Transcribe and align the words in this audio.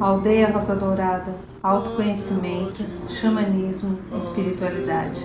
Aldeia 0.00 0.52
Rosa 0.52 0.76
Dourada, 0.76 1.34
autoconhecimento, 1.62 2.84
xamanismo, 3.08 3.98
espiritualidade. 4.16 5.20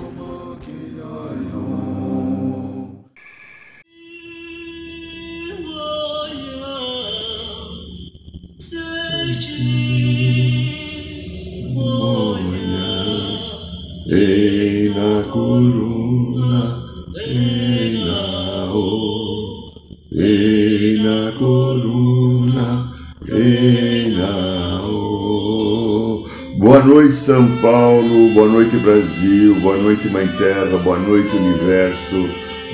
Ei 14.10 14.90
na 14.90 15.24
coruna, 15.32 16.82
ei 17.16 17.67
Boa 26.58 26.84
noite 26.84 27.14
São 27.14 27.48
Paulo, 27.58 28.34
boa 28.34 28.48
noite 28.50 28.78
Brasil, 28.78 29.54
boa 29.62 29.78
noite 29.78 30.10
Mãe 30.10 30.28
Terra, 30.28 30.76
boa 30.80 30.98
noite 30.98 31.30
Universo, 31.36 32.16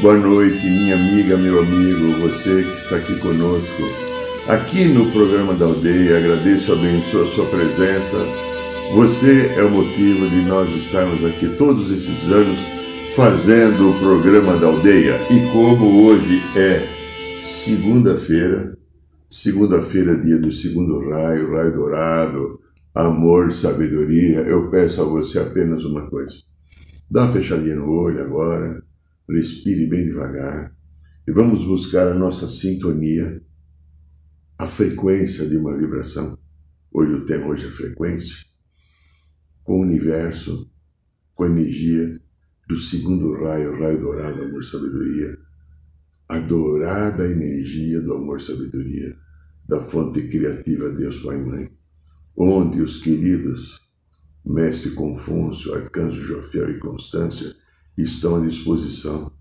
boa 0.02 0.16
noite 0.16 0.66
minha 0.66 0.96
amiga, 0.96 1.36
meu 1.36 1.60
amigo, 1.60 2.08
você 2.22 2.64
que 2.64 2.78
está 2.82 2.96
aqui 2.96 3.20
conosco. 3.20 3.84
Aqui 4.48 4.86
no 4.86 5.06
programa 5.12 5.54
da 5.56 5.66
aldeia, 5.66 6.18
agradeço, 6.18 6.72
abençoe 6.72 7.22
a 7.24 7.26
sua 7.26 7.46
presença. 7.48 8.16
Você 8.94 9.54
é 9.58 9.64
o 9.64 9.72
motivo 9.72 10.30
de 10.30 10.46
nós 10.48 10.70
estarmos 10.70 11.26
aqui 11.26 11.54
todos 11.58 11.92
esses 11.92 12.32
anos 12.32 12.60
fazendo 13.18 13.90
o 13.90 14.00
programa 14.00 14.56
da 14.56 14.68
aldeia. 14.68 15.20
E 15.30 15.52
como 15.52 16.06
hoje 16.06 16.42
é 16.56 16.80
segunda-feira, 17.38 18.78
segunda-feira, 19.30 20.16
dia 20.16 20.38
do 20.38 20.54
segundo 20.54 21.10
raio, 21.10 21.52
raio 21.52 21.74
dourado, 21.74 22.63
amor, 22.94 23.52
sabedoria, 23.52 24.42
eu 24.42 24.70
peço 24.70 25.02
a 25.02 25.06
você 25.06 25.40
apenas 25.40 25.84
uma 25.84 26.08
coisa. 26.10 26.36
Dá 27.10 27.24
uma 27.24 27.34
fechadinha 27.34 27.76
no 27.76 27.90
olho 27.90 28.22
agora, 28.22 28.84
respire 29.28 29.88
bem 29.88 30.06
devagar 30.06 30.76
e 31.28 31.32
vamos 31.32 31.64
buscar 31.66 32.08
a 32.08 32.14
nossa 32.14 32.48
sintonia, 32.48 33.42
a 34.60 34.68
frequência 34.68 35.48
de 35.48 35.58
uma 35.58 35.76
vibração. 35.78 36.38
Hoje 36.92 37.14
o 37.14 37.26
tema 37.26 37.48
hoje 37.48 37.66
é 37.66 37.70
frequência 37.70 38.38
com 39.64 39.80
o 39.80 39.82
universo, 39.82 40.70
com 41.34 41.46
a 41.46 41.50
energia 41.50 42.22
do 42.68 42.78
segundo 42.78 43.34
raio, 43.44 43.80
raio 43.80 44.00
dourado, 44.00 44.44
amor, 44.44 44.64
sabedoria, 44.64 45.38
a 46.30 46.40
dourada 46.40 47.26
energia 47.26 48.02
do 48.02 48.14
amor, 48.14 48.40
sabedoria, 48.40 49.18
da 49.68 49.80
fonte 49.80 50.28
criativa 50.28 50.90
Deus 50.90 51.18
Pai 51.18 51.38
e 51.38 51.46
Mãe, 51.46 51.83
onde 52.36 52.82
os 52.82 52.98
queridos 52.98 53.82
Mestre 54.46 54.92
Confúcio, 54.92 55.74
Arcanjo 55.74 56.22
Jofiel 56.22 56.72
e 56.72 56.80
Constância 56.80 57.56
estão 57.98 58.36
à 58.36 58.40
disposição, 58.42 59.32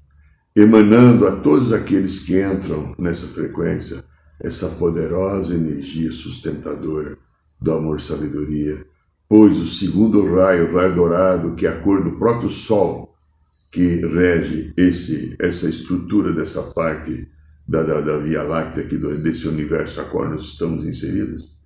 emanando 0.54 1.26
a 1.26 1.36
todos 1.40 1.72
aqueles 1.72 2.20
que 2.20 2.40
entram 2.40 2.94
nessa 2.98 3.26
frequência 3.26 4.04
essa 4.38 4.68
poderosa 4.68 5.54
energia 5.54 6.10
sustentadora 6.10 7.16
do 7.60 7.72
amor, 7.72 8.00
sabedoria, 8.00 8.84
pois 9.28 9.58
o 9.58 9.66
segundo 9.66 10.34
raio, 10.34 10.70
o 10.70 10.74
raio 10.76 10.94
dourado, 10.94 11.54
que 11.54 11.66
é 11.66 11.70
a 11.70 11.80
cor 11.80 12.02
do 12.02 12.18
próprio 12.18 12.48
Sol, 12.48 13.14
que 13.70 14.04
rege 14.06 14.74
esse, 14.76 15.36
essa 15.40 15.68
estrutura 15.68 16.32
dessa 16.32 16.62
parte 16.62 17.30
da, 17.66 17.82
da, 17.82 18.00
da 18.00 18.18
Via 18.18 18.42
Láctea, 18.42 18.84
aqui 18.84 18.98
desse 18.98 19.48
universo 19.48 20.00
a 20.00 20.04
qual 20.04 20.28
nós 20.28 20.42
estamos 20.42 20.84
inseridos. 20.84 21.56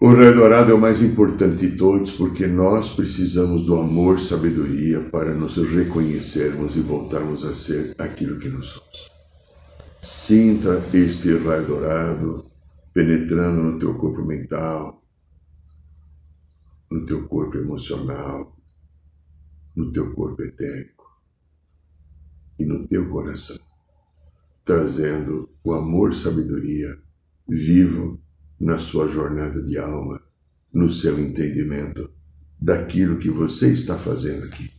O 0.00 0.14
raio 0.14 0.32
dourado 0.32 0.70
é 0.70 0.74
o 0.74 0.80
mais 0.80 1.02
importante 1.02 1.68
de 1.68 1.76
todos 1.76 2.12
porque 2.12 2.46
nós 2.46 2.88
precisamos 2.88 3.64
do 3.64 3.74
amor, 3.74 4.20
sabedoria 4.20 5.00
para 5.10 5.34
nos 5.34 5.56
reconhecermos 5.56 6.76
e 6.76 6.80
voltarmos 6.80 7.44
a 7.44 7.52
ser 7.52 7.96
aquilo 7.98 8.38
que 8.38 8.48
nós 8.48 8.66
somos. 8.66 9.10
Sinta 10.00 10.88
este 10.94 11.36
raio 11.38 11.66
dourado 11.66 12.48
penetrando 12.94 13.60
no 13.60 13.76
teu 13.76 13.98
corpo 13.98 14.24
mental, 14.24 15.02
no 16.88 17.04
teu 17.04 17.26
corpo 17.26 17.56
emocional, 17.56 18.56
no 19.74 19.90
teu 19.90 20.14
corpo 20.14 20.40
etérico 20.44 21.06
e 22.56 22.64
no 22.64 22.86
teu 22.86 23.10
coração, 23.10 23.58
trazendo 24.64 25.50
o 25.64 25.72
amor 25.72 26.14
sabedoria 26.14 26.86
vivo 27.48 28.22
na 28.60 28.78
sua 28.78 29.08
jornada 29.08 29.62
de 29.62 29.78
alma, 29.78 30.20
no 30.72 30.90
seu 30.90 31.18
entendimento 31.18 32.10
daquilo 32.60 33.18
que 33.18 33.30
você 33.30 33.68
está 33.68 33.96
fazendo 33.96 34.44
aqui. 34.44 34.70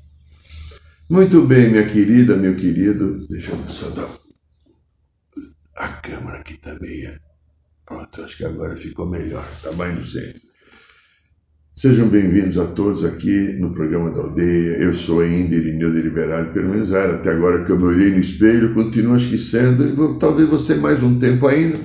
Muito 1.10 1.42
bem, 1.46 1.72
minha 1.72 1.88
querida, 1.88 2.36
meu 2.36 2.56
querido, 2.56 3.28
deixa 3.28 3.52
eu 3.52 3.64
só 3.68 3.90
dar 3.90 4.20
a 5.80 5.88
câmera 5.88 6.40
aqui 6.40 6.58
tá. 6.58 6.78
Pronto, 7.86 8.22
acho 8.22 8.38
que 8.38 8.46
agora 8.46 8.76
ficou 8.76 9.10
melhor, 9.10 9.46
tá 9.64 9.72
mais 9.72 9.96
no 9.96 10.06
centro. 10.06 10.42
Sejam 11.74 12.10
bem-vindos 12.10 12.58
a 12.58 12.68
todos 12.68 13.06
aqui 13.06 13.54
no 13.60 13.72
programa 13.72 14.12
da 14.12 14.20
Aldeia. 14.20 14.78
Eu 14.78 14.94
sou 14.94 15.22
ainda 15.22 15.56
Irineu 15.56 15.94
de 15.94 16.02
Liberale, 16.02 16.52
pelo 16.52 16.68
menos 16.68 16.94
até 16.94 17.32
agora 17.32 17.64
que 17.64 17.72
eu 17.72 17.80
me 17.80 17.86
olhei 17.86 18.12
no 18.12 18.20
espelho, 18.20 18.74
continuo 18.74 19.16
acho 19.16 19.30
que 19.30 19.38
sendo, 19.38 19.88
e 19.88 19.94
vou, 19.94 20.20
talvez 20.20 20.50
você 20.50 20.76
mais 20.76 21.02
um 21.02 21.18
tempo 21.18 21.48
ainda. 21.48 21.80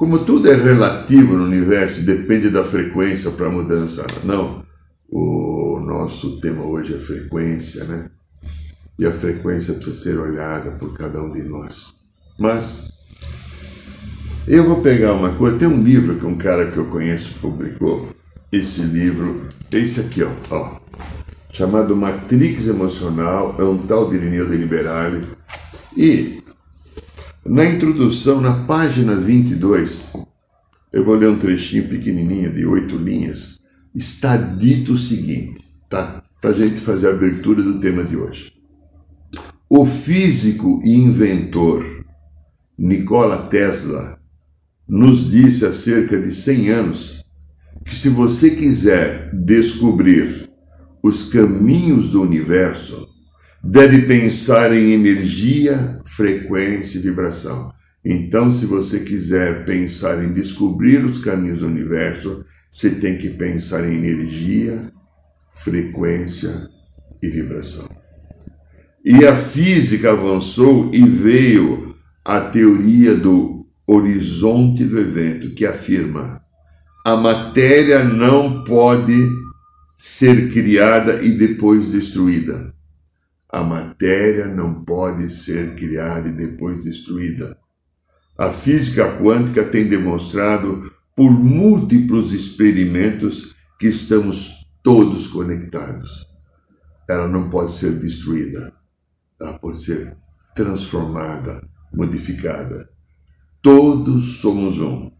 Como 0.00 0.20
tudo 0.20 0.50
é 0.50 0.54
relativo 0.54 1.36
no 1.36 1.44
universo, 1.44 2.00
depende 2.00 2.48
da 2.48 2.64
frequência 2.64 3.30
para 3.32 3.50
mudança. 3.50 4.06
Não, 4.24 4.62
o 5.06 5.78
nosso 5.78 6.40
tema 6.40 6.64
hoje 6.64 6.94
é 6.94 6.98
frequência, 6.98 7.84
né? 7.84 8.08
E 8.98 9.04
a 9.04 9.12
frequência 9.12 9.74
precisa 9.74 10.02
ser 10.02 10.18
olhada 10.18 10.70
por 10.70 10.96
cada 10.96 11.22
um 11.22 11.30
de 11.30 11.42
nós. 11.42 11.92
Mas 12.38 12.90
eu 14.48 14.64
vou 14.64 14.80
pegar 14.80 15.12
uma 15.12 15.34
coisa, 15.34 15.58
tem 15.58 15.68
um 15.68 15.82
livro 15.82 16.16
que 16.16 16.24
um 16.24 16.38
cara 16.38 16.70
que 16.70 16.78
eu 16.78 16.86
conheço 16.86 17.34
publicou, 17.38 18.08
esse 18.50 18.80
livro, 18.80 19.50
esse 19.70 20.00
aqui, 20.00 20.22
ó, 20.22 20.30
ó 20.50 20.80
chamado 21.52 21.94
Matrix 21.94 22.68
Emocional, 22.68 23.54
é 23.58 23.64
um 23.64 23.76
tal 23.76 24.08
de 24.08 24.16
Irineu 24.16 24.48
de 24.48 24.56
Liberale. 24.56 25.26
E 25.94 26.39
na 27.50 27.64
introdução, 27.64 28.40
na 28.40 28.52
página 28.64 29.16
22, 29.16 30.12
eu 30.92 31.04
vou 31.04 31.16
ler 31.16 31.28
um 31.28 31.36
trechinho 31.36 31.88
pequenininho 31.88 32.54
de 32.54 32.64
oito 32.64 32.96
linhas, 32.96 33.58
está 33.92 34.36
dito 34.36 34.92
o 34.92 34.96
seguinte, 34.96 35.60
tá? 35.88 36.22
Para 36.40 36.50
a 36.50 36.52
gente 36.52 36.78
fazer 36.78 37.08
a 37.08 37.10
abertura 37.10 37.60
do 37.60 37.80
tema 37.80 38.04
de 38.04 38.16
hoje. 38.16 38.52
O 39.68 39.84
físico 39.84 40.80
e 40.84 40.94
inventor 40.94 41.84
Nikola 42.78 43.38
Tesla 43.48 44.16
nos 44.88 45.28
disse 45.28 45.66
há 45.66 45.72
cerca 45.72 46.22
de 46.22 46.30
100 46.30 46.68
anos 46.68 47.24
que 47.84 47.96
se 47.96 48.10
você 48.10 48.50
quiser 48.50 49.34
descobrir 49.34 50.48
os 51.02 51.32
caminhos 51.32 52.10
do 52.10 52.22
universo, 52.22 53.08
deve 53.60 54.02
pensar 54.02 54.72
em 54.72 54.92
energia, 54.92 55.99
frequência 56.20 56.98
e 56.98 57.00
vibração. 57.00 57.72
Então, 58.04 58.52
se 58.52 58.66
você 58.66 59.00
quiser 59.00 59.64
pensar 59.64 60.22
em 60.22 60.34
descobrir 60.34 61.02
os 61.02 61.16
caminhos 61.16 61.60
do 61.60 61.66
universo, 61.66 62.44
você 62.70 62.90
tem 62.90 63.16
que 63.16 63.30
pensar 63.30 63.88
em 63.88 63.94
energia, 63.94 64.92
frequência 65.50 66.68
e 67.22 67.28
vibração. 67.28 67.88
E 69.02 69.24
a 69.24 69.34
física 69.34 70.12
avançou 70.12 70.90
e 70.92 71.02
veio 71.02 71.96
a 72.22 72.38
teoria 72.38 73.14
do 73.14 73.66
horizonte 73.86 74.84
do 74.84 75.00
evento, 75.00 75.54
que 75.54 75.64
afirma 75.64 76.38
a 77.02 77.16
matéria 77.16 78.04
não 78.04 78.62
pode 78.62 79.16
ser 79.96 80.52
criada 80.52 81.22
e 81.22 81.30
depois 81.30 81.92
destruída. 81.92 82.74
A 83.52 83.62
matéria 83.62 84.46
não 84.46 84.84
pode 84.84 85.28
ser 85.28 85.74
criada 85.74 86.28
e 86.28 86.32
depois 86.32 86.84
destruída. 86.84 87.58
A 88.38 88.48
física 88.50 89.18
quântica 89.18 89.64
tem 89.64 89.88
demonstrado 89.88 90.90
por 91.16 91.30
múltiplos 91.32 92.32
experimentos 92.32 93.56
que 93.78 93.88
estamos 93.88 94.66
todos 94.82 95.26
conectados. 95.26 96.26
Ela 97.08 97.26
não 97.26 97.50
pode 97.50 97.72
ser 97.72 97.98
destruída. 97.98 98.72
Ela 99.40 99.58
pode 99.58 99.82
ser 99.82 100.16
transformada, 100.54 101.60
modificada. 101.92 102.88
Todos 103.60 104.36
somos 104.36 104.78
um. 104.78 105.10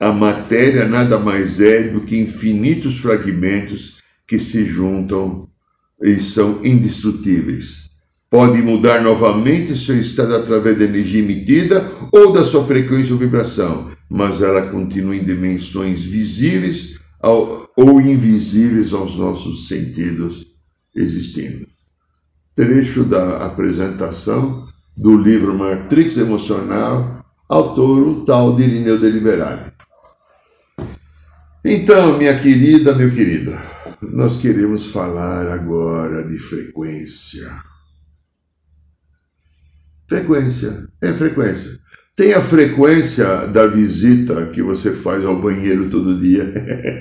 A 0.00 0.10
matéria 0.10 0.88
nada 0.88 1.18
mais 1.18 1.60
é 1.60 1.88
do 1.88 2.00
que 2.00 2.18
infinitos 2.18 2.98
fragmentos 2.98 4.02
que 4.26 4.38
se 4.38 4.64
juntam 4.64 5.48
e 6.04 6.20
são 6.20 6.60
indestrutíveis. 6.62 7.84
Pode 8.30 8.60
mudar 8.60 9.00
novamente 9.00 9.74
seu 9.74 9.98
estado 9.98 10.34
através 10.34 10.78
da 10.78 10.84
energia 10.84 11.20
emitida 11.20 11.90
ou 12.12 12.30
da 12.30 12.44
sua 12.44 12.66
frequência 12.66 13.14
ou 13.14 13.18
vibração, 13.18 13.90
mas 14.10 14.42
ela 14.42 14.66
continua 14.66 15.16
em 15.16 15.24
dimensões 15.24 16.00
visíveis 16.00 17.00
ou 17.22 18.00
invisíveis 18.00 18.92
aos 18.92 19.16
nossos 19.16 19.66
sentidos 19.66 20.46
existindo. 20.94 21.66
Trecho 22.54 23.04
da 23.04 23.46
apresentação 23.46 24.66
do 24.96 25.16
livro 25.16 25.56
Matrix 25.56 26.18
Emocional, 26.18 27.24
autor 27.48 28.06
o 28.06 28.24
tal 28.24 28.54
de 28.54 28.64
Irineu 28.64 28.98
Deliberale. 28.98 29.72
Então, 31.64 32.18
minha 32.18 32.38
querida, 32.38 32.94
meu 32.94 33.10
querido, 33.10 33.56
nós 34.12 34.38
queremos 34.38 34.86
falar 34.86 35.46
agora 35.52 36.26
de 36.28 36.38
frequência. 36.38 37.50
Frequência, 40.08 40.88
é 41.00 41.12
frequência. 41.12 41.84
Tem 42.16 42.32
a 42.32 42.40
frequência 42.40 43.46
da 43.48 43.66
visita 43.66 44.46
que 44.46 44.62
você 44.62 44.92
faz 44.92 45.24
ao 45.24 45.40
banheiro 45.40 45.88
todo 45.90 46.20
dia. 46.20 46.44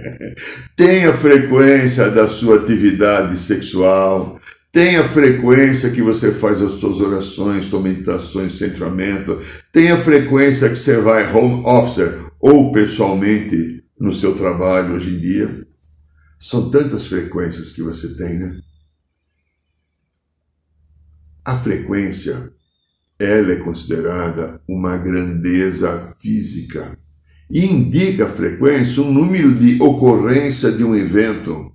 Tem 0.76 1.06
a 1.06 1.14
frequência 1.14 2.10
da 2.10 2.28
sua 2.28 2.56
atividade 2.56 3.38
sexual. 3.38 4.40
Tem 4.72 4.96
a 4.96 5.04
frequência 5.04 5.92
que 5.92 6.02
você 6.02 6.32
faz 6.32 6.64
as 6.64 6.74
suas 6.74 7.00
orações, 7.00 7.66
suas 7.66 7.84
meditações, 7.84 8.58
centramento. 8.58 9.40
Tem 9.72 9.92
a 9.92 9.98
frequência 9.98 10.68
que 10.68 10.76
você 10.76 10.98
vai 10.98 11.32
home 11.32 11.62
office 11.64 12.10
ou 12.40 12.72
pessoalmente 12.72 13.84
no 14.00 14.12
seu 14.12 14.34
trabalho 14.34 14.96
hoje 14.96 15.16
em 15.16 15.20
dia. 15.20 15.73
São 16.44 16.69
tantas 16.69 17.07
frequências 17.07 17.72
que 17.72 17.81
você 17.81 18.16
tem, 18.16 18.38
né? 18.38 18.60
A 21.45 21.57
frequência, 21.57 22.51
ela 23.18 23.54
é 23.54 23.56
considerada 23.56 24.62
uma 24.68 24.98
grandeza 24.98 26.13
física 26.22 27.00
e 27.50 27.63
indica 27.63 28.25
a 28.25 28.30
frequência 28.30 29.01
um 29.01 29.13
número 29.13 29.56
de 29.56 29.81
ocorrência 29.81 30.69
de 30.69 30.84
um 30.84 30.94
evento 30.94 31.72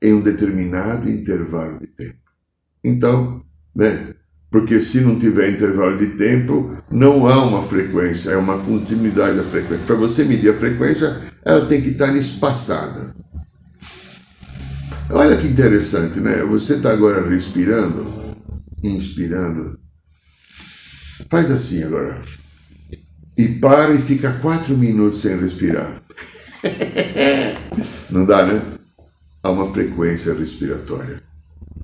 em 0.00 0.14
um 0.14 0.20
determinado 0.20 1.10
intervalo 1.10 1.78
de 1.78 1.88
tempo. 1.88 2.30
Então, 2.82 3.44
né? 3.74 4.14
Porque 4.50 4.80
se 4.80 5.02
não 5.02 5.18
tiver 5.18 5.50
intervalo 5.50 5.98
de 5.98 6.16
tempo, 6.16 6.74
não 6.90 7.28
há 7.28 7.44
uma 7.44 7.60
frequência, 7.60 8.30
é 8.30 8.36
uma 8.38 8.58
continuidade 8.58 9.36
da 9.36 9.42
frequência. 9.42 9.84
Para 9.84 9.96
você 9.96 10.24
medir 10.24 10.48
a 10.48 10.58
frequência, 10.58 11.20
ela 11.44 11.66
tem 11.66 11.82
que 11.82 11.90
estar 11.90 12.16
espaçada. 12.16 13.14
Olha 15.10 15.36
que 15.36 15.46
interessante, 15.46 16.18
né? 16.18 16.42
Você 16.44 16.74
está 16.74 16.92
agora 16.92 17.28
respirando, 17.28 18.34
inspirando. 18.82 19.78
Faz 21.30 21.50
assim 21.50 21.84
agora. 21.84 22.20
E 23.38 23.48
para 23.48 23.94
e 23.94 23.98
fica 23.98 24.32
quatro 24.40 24.76
minutos 24.76 25.20
sem 25.20 25.38
respirar. 25.38 26.02
Não 28.10 28.24
dá, 28.24 28.44
né? 28.44 28.60
Há 29.42 29.50
uma 29.50 29.72
frequência 29.72 30.34
respiratória, 30.34 31.22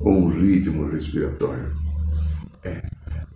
ou 0.00 0.24
um 0.24 0.28
ritmo 0.28 0.90
respiratório. 0.90 1.72
É. 2.64 2.82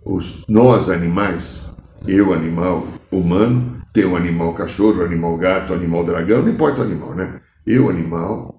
Os, 0.03 0.43
nós, 0.49 0.89
animais, 0.89 1.67
eu, 2.05 2.33
animal 2.33 2.87
humano, 3.09 3.81
tem 3.93 4.05
um 4.05 4.17
animal 4.17 4.53
cachorro, 4.53 5.01
animal 5.01 5.37
gato, 5.37 5.73
animal 5.73 6.03
dragão, 6.03 6.41
não 6.41 6.49
importa 6.49 6.81
o 6.81 6.83
animal, 6.83 7.15
né? 7.15 7.39
Eu, 7.65 7.89
animal, 7.89 8.56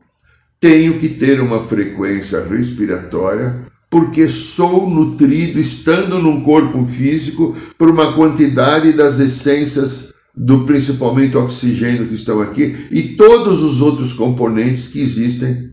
tenho 0.60 0.98
que 0.98 1.08
ter 1.08 1.40
uma 1.40 1.60
frequência 1.60 2.44
respiratória 2.44 3.66
porque 3.90 4.28
sou 4.28 4.88
nutrido 4.88 5.58
estando 5.58 6.18
num 6.18 6.42
corpo 6.42 6.84
físico 6.84 7.56
por 7.78 7.88
uma 7.88 8.12
quantidade 8.12 8.92
das 8.92 9.18
essências 9.18 10.12
do 10.36 10.64
principalmente 10.66 11.36
oxigênio 11.36 12.06
que 12.06 12.14
estão 12.14 12.40
aqui 12.40 12.88
e 12.90 13.16
todos 13.16 13.62
os 13.62 13.80
outros 13.80 14.12
componentes 14.12 14.88
que 14.88 15.00
existem 15.00 15.72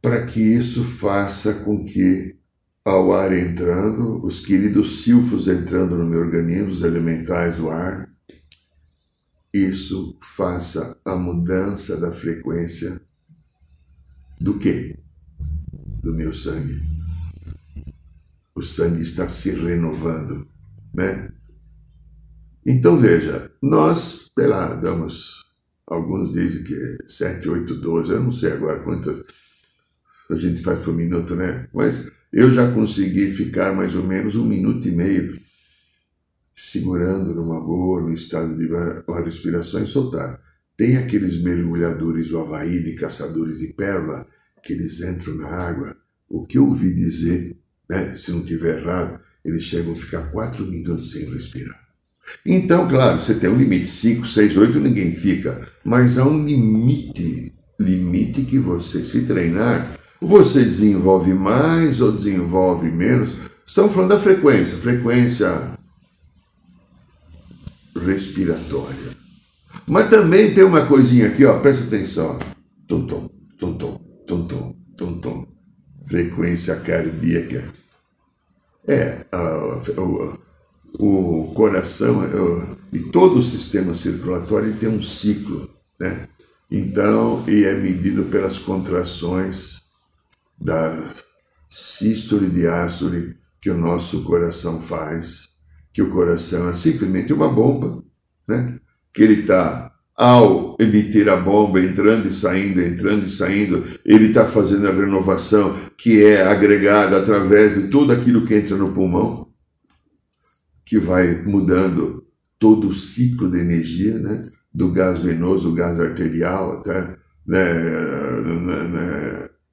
para 0.00 0.26
que 0.26 0.40
isso 0.40 0.84
faça 0.84 1.54
com 1.54 1.84
que 1.84 2.34
ao 2.84 3.14
ar 3.14 3.32
entrando, 3.32 4.22
os 4.22 4.40
queridos 4.40 5.02
silfos 5.02 5.48
entrando 5.48 5.96
no 5.96 6.04
meu 6.04 6.20
organismo, 6.20 6.68
os 6.68 6.82
elementais 6.82 7.56
do 7.56 7.70
ar, 7.70 8.13
isso 9.54 10.18
faça 10.20 10.98
a 11.04 11.14
mudança 11.14 11.96
da 12.00 12.10
frequência 12.10 13.00
do 14.40 14.58
quê? 14.58 14.98
Do 16.02 16.12
meu 16.12 16.34
sangue. 16.34 16.82
O 18.52 18.62
sangue 18.62 19.02
está 19.02 19.28
se 19.28 19.50
renovando, 19.50 20.48
né? 20.92 21.32
Então 22.66 22.98
veja, 22.98 23.52
nós, 23.62 24.30
sei 24.36 24.46
lá, 24.48 24.74
damos, 24.74 25.44
alguns 25.86 26.32
dizem 26.32 26.64
que 26.64 26.98
7, 27.06 27.48
8, 27.48 27.76
12, 27.76 28.10
eu 28.10 28.22
não 28.22 28.32
sei 28.32 28.52
agora 28.52 28.82
quantas 28.82 29.22
a 30.30 30.34
gente 30.34 30.62
faz 30.62 30.80
por 30.80 30.94
minuto, 30.94 31.36
né? 31.36 31.68
Mas 31.72 32.10
eu 32.32 32.50
já 32.50 32.72
consegui 32.72 33.30
ficar 33.30 33.72
mais 33.72 33.94
ou 33.94 34.02
menos 34.02 34.34
um 34.34 34.44
minuto 34.44 34.88
e 34.88 34.90
meio 34.90 35.43
segurando 36.54 37.34
numa 37.34 37.60
boa, 37.60 38.00
no 38.00 38.12
estado 38.12 38.56
de 38.56 38.66
uma 39.06 39.20
respiração 39.20 39.82
e 39.82 39.86
soltar. 39.86 40.40
Tem 40.76 40.96
aqueles 40.96 41.42
mergulhadores 41.42 42.28
do 42.28 42.38
Havaí, 42.38 42.82
de 42.82 42.94
caçadores 42.94 43.58
de 43.58 43.72
pérola, 43.74 44.26
que 44.62 44.72
eles 44.72 45.00
entram 45.00 45.34
na 45.36 45.48
água. 45.48 45.96
O 46.28 46.46
que 46.46 46.58
eu 46.58 46.66
ouvi 46.66 46.92
dizer, 46.94 47.56
né, 47.88 48.14
se 48.14 48.30
não 48.32 48.42
tiver 48.42 48.80
errado, 48.80 49.20
eles 49.44 49.62
chegam 49.62 49.92
a 49.92 49.96
ficar 49.96 50.30
quatro 50.30 50.64
minutos 50.66 51.12
sem 51.12 51.30
respirar. 51.30 51.78
Então, 52.44 52.88
claro, 52.88 53.20
você 53.20 53.34
tem 53.34 53.50
um 53.50 53.58
limite, 53.58 53.86
5, 53.86 54.26
6, 54.26 54.56
8, 54.56 54.80
ninguém 54.80 55.12
fica, 55.12 55.68
mas 55.84 56.16
há 56.16 56.26
um 56.26 56.44
limite, 56.44 57.52
limite 57.78 58.42
que 58.42 58.58
você 58.58 59.02
se 59.02 59.22
treinar, 59.22 59.98
você 60.20 60.64
desenvolve 60.64 61.34
mais 61.34 62.00
ou 62.00 62.10
desenvolve 62.10 62.90
menos. 62.90 63.34
Estamos 63.66 63.92
falando 63.92 64.10
da 64.10 64.20
frequência, 64.20 64.78
frequência 64.78 65.74
respiratória. 68.04 69.14
Mas 69.86 70.08
também 70.08 70.54
tem 70.54 70.64
uma 70.64 70.86
coisinha 70.86 71.28
aqui, 71.28 71.44
ó, 71.44 71.58
presta 71.58 71.86
atenção. 71.86 72.38
Tum, 72.86 73.06
tum, 73.06 73.28
tum, 73.58 73.76
tum, 73.76 73.96
tum, 74.26 74.46
tum, 74.46 74.76
tum, 74.96 75.20
tum. 75.20 75.46
Frequência 76.06 76.76
cardíaca. 76.76 77.64
É, 78.86 79.24
o, 79.96 80.38
o 80.98 81.54
coração 81.54 82.22
e 82.92 82.98
todo 83.10 83.38
o 83.38 83.42
sistema 83.42 83.94
circulatório 83.94 84.76
tem 84.76 84.88
um 84.88 85.02
ciclo, 85.02 85.68
né? 85.98 86.28
Então, 86.70 87.44
e 87.48 87.64
é 87.64 87.74
medido 87.74 88.24
pelas 88.24 88.58
contrações 88.58 89.82
da 90.60 91.10
sístole 91.68 92.46
e 92.46 92.50
diástole 92.50 93.36
que 93.60 93.70
o 93.70 93.76
nosso 93.76 94.22
coração 94.24 94.80
faz 94.80 95.48
que 95.94 96.02
o 96.02 96.10
coração 96.10 96.68
é 96.68 96.74
simplesmente 96.74 97.32
uma 97.32 97.48
bomba, 97.48 98.02
né? 98.48 98.80
que 99.12 99.22
ele 99.22 99.42
está, 99.42 99.92
ao 100.16 100.76
emitir 100.80 101.28
a 101.28 101.36
bomba, 101.36 101.80
entrando 101.80 102.26
e 102.26 102.32
saindo, 102.32 102.82
entrando 102.82 103.24
e 103.24 103.28
saindo, 103.28 103.84
ele 104.04 104.26
está 104.26 104.44
fazendo 104.44 104.88
a 104.88 104.92
renovação 104.92 105.72
que 105.96 106.20
é 106.24 106.42
agregada 106.42 107.16
através 107.16 107.76
de 107.76 107.88
tudo 107.88 108.12
aquilo 108.12 108.44
que 108.44 108.56
entra 108.56 108.76
no 108.76 108.92
pulmão, 108.92 109.48
que 110.84 110.98
vai 110.98 111.42
mudando 111.44 112.26
todo 112.58 112.88
o 112.88 112.92
ciclo 112.92 113.48
de 113.48 113.60
energia, 113.60 114.18
né? 114.18 114.48
do 114.74 114.90
gás 114.90 115.20
venoso, 115.20 115.72
gás 115.74 116.00
arterial, 116.00 116.80
até, 116.80 117.16
né? 117.46 117.72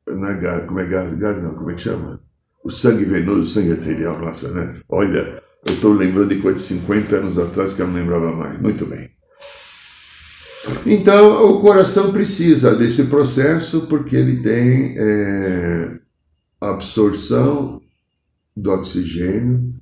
não 0.07 0.27
é 0.27 0.37
gás, 0.37 0.65
como 0.67 0.79
é 0.79 0.85
gás, 0.85 1.15
gás 1.15 1.41
não, 1.41 1.55
como 1.55 1.71
é 1.71 1.73
que 1.73 1.81
chama? 1.81 2.21
O 2.63 2.69
sangue 2.69 3.05
venoso, 3.05 3.39
o 3.39 3.45
sangue 3.45 3.71
arterial, 3.71 4.19
nossa, 4.19 4.51
né? 4.51 4.75
Olha, 4.87 5.40
eu 5.65 5.73
estou 5.73 5.93
lembrando 5.93 6.29
de 6.29 6.41
coisa 6.41 6.57
de 6.57 6.63
50 6.63 7.15
anos 7.17 7.37
atrás 7.37 7.73
que 7.73 7.81
eu 7.81 7.87
não 7.87 7.95
lembrava 7.95 8.31
mais. 8.35 8.59
Muito 8.59 8.85
bem. 8.85 9.09
Então, 10.85 11.51
o 11.51 11.61
coração 11.61 12.11
precisa 12.11 12.75
desse 12.75 13.05
processo 13.05 13.87
porque 13.87 14.15
ele 14.15 14.41
tem 14.41 14.95
é, 14.97 15.99
absorção 16.59 17.81
do 18.55 18.71
oxigênio 18.71 19.73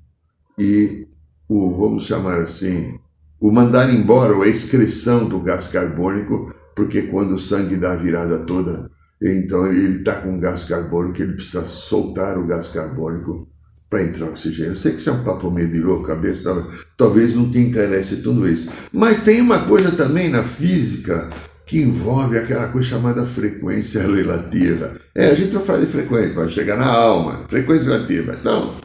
e 0.58 1.08
o, 1.48 1.76
vamos 1.78 2.06
chamar 2.06 2.40
assim, 2.40 2.98
o 3.40 3.52
mandar 3.52 3.94
embora, 3.94 4.36
ou 4.36 4.44
a 4.44 4.48
excreção 4.48 5.28
do 5.28 5.40
gás 5.40 5.68
carbônico, 5.68 6.54
porque 6.76 7.04
quando 7.04 7.34
o 7.34 7.40
sangue 7.40 7.76
dá 7.76 7.94
a 7.94 7.98
virada 7.98 8.40
toda, 8.40 8.90
então 9.22 9.66
ele 9.68 10.00
está 10.00 10.16
com 10.16 10.40
gás 10.40 10.64
carbônico, 10.64 11.22
ele 11.22 11.34
precisa 11.34 11.66
soltar 11.66 12.38
o 12.38 12.46
gás 12.46 12.70
carbônico 12.70 13.48
para 13.90 14.04
entrar 14.04 14.28
oxigênio. 14.28 14.74
Eu 14.74 14.76
sei 14.76 14.92
que 14.92 15.00
isso 15.00 15.10
é 15.10 15.14
um 15.14 15.24
papo 15.24 15.50
meio 15.50 15.70
de 15.70 15.80
louco, 15.80 16.08
cabeça, 16.08 16.66
talvez, 16.96 17.34
não 17.34 17.50
te 17.50 17.58
interesse 17.58 18.18
tudo 18.18 18.48
isso. 18.48 18.70
Mas 18.92 19.24
tem 19.24 19.42
uma 19.42 19.66
coisa 19.66 19.92
também 19.92 20.30
na 20.30 20.44
física 20.44 21.30
que 21.66 21.82
envolve 21.82 22.38
aquela 22.38 22.68
coisa 22.68 22.88
chamada 22.88 23.26
frequência 23.26 24.02
relativa. 24.02 24.94
É, 25.16 25.28
a 25.28 25.34
gente 25.34 25.54
vai 25.54 25.64
falar 25.64 25.80
de 25.80 25.86
frequência, 25.88 26.34
vai 26.34 26.50
chegar 26.50 26.78
na 26.78 26.88
alma, 26.88 27.46
frequência 27.48 27.86
relativa. 27.86 28.36
Então, 28.40 28.76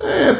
é 0.00 0.32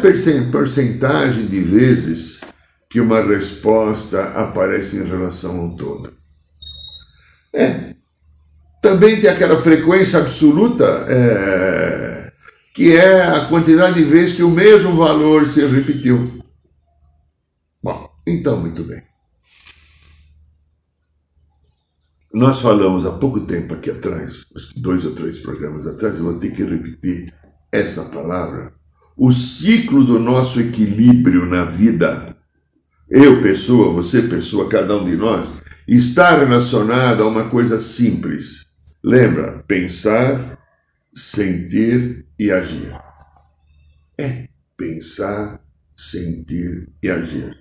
porcentagem 0.50 1.46
de 1.46 1.60
vezes 1.60 2.40
que 2.88 3.00
uma 3.00 3.20
resposta 3.22 4.22
aparece 4.34 4.96
em 4.96 5.04
relação 5.04 5.58
ao 5.58 5.70
todo. 5.76 6.12
É. 7.54 7.94
Também 8.82 9.20
tem 9.20 9.30
aquela 9.30 9.56
frequência 9.56 10.18
absoluta, 10.18 10.84
é, 11.08 12.01
que 12.74 12.96
é 12.96 13.22
a 13.22 13.46
quantidade 13.46 13.94
de 13.94 14.04
vezes 14.04 14.36
que 14.36 14.42
o 14.42 14.50
mesmo 14.50 14.96
valor 14.96 15.46
se 15.50 15.66
repetiu. 15.66 16.42
Bom, 17.82 18.08
então, 18.26 18.60
muito 18.60 18.82
bem. 18.84 19.02
Nós 22.32 22.60
falamos 22.60 23.04
há 23.04 23.12
pouco 23.12 23.40
tempo 23.40 23.74
aqui 23.74 23.90
atrás, 23.90 24.46
acho 24.56 24.70
que 24.72 24.80
dois 24.80 25.04
ou 25.04 25.12
três 25.12 25.38
programas 25.40 25.86
atrás, 25.86 26.16
eu 26.16 26.24
vou 26.24 26.38
ter 26.38 26.50
que 26.50 26.64
repetir 26.64 27.32
essa 27.70 28.04
palavra. 28.04 28.72
O 29.14 29.30
ciclo 29.30 30.02
do 30.02 30.18
nosso 30.18 30.58
equilíbrio 30.58 31.44
na 31.44 31.66
vida, 31.66 32.34
eu, 33.10 33.42
pessoa, 33.42 33.92
você, 33.92 34.22
pessoa, 34.22 34.70
cada 34.70 34.96
um 34.96 35.04
de 35.04 35.14
nós, 35.14 35.46
está 35.86 36.38
relacionado 36.38 37.22
a 37.22 37.28
uma 37.28 37.50
coisa 37.50 37.78
simples. 37.78 38.64
Lembra? 39.04 39.62
Pensar, 39.68 40.58
sentir 41.14 42.24
e 42.42 42.50
agir. 42.50 42.92
É 44.18 44.48
pensar, 44.76 45.64
sentir 45.96 46.92
e 47.02 47.08
agir. 47.08 47.56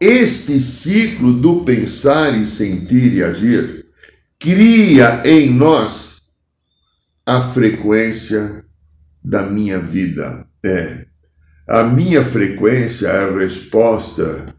Este 0.00 0.60
ciclo 0.60 1.32
do 1.32 1.64
pensar 1.64 2.36
e 2.36 2.44
sentir 2.44 3.14
e 3.14 3.22
agir 3.22 3.86
cria 4.38 5.22
em 5.24 5.50
nós 5.50 6.22
a 7.24 7.40
frequência 7.52 8.64
da 9.22 9.42
minha 9.46 9.78
vida. 9.78 10.46
É. 10.64 11.06
A 11.68 11.82
minha 11.84 12.24
frequência 12.24 13.08
é 13.08 13.24
a 13.24 13.38
resposta 13.38 14.54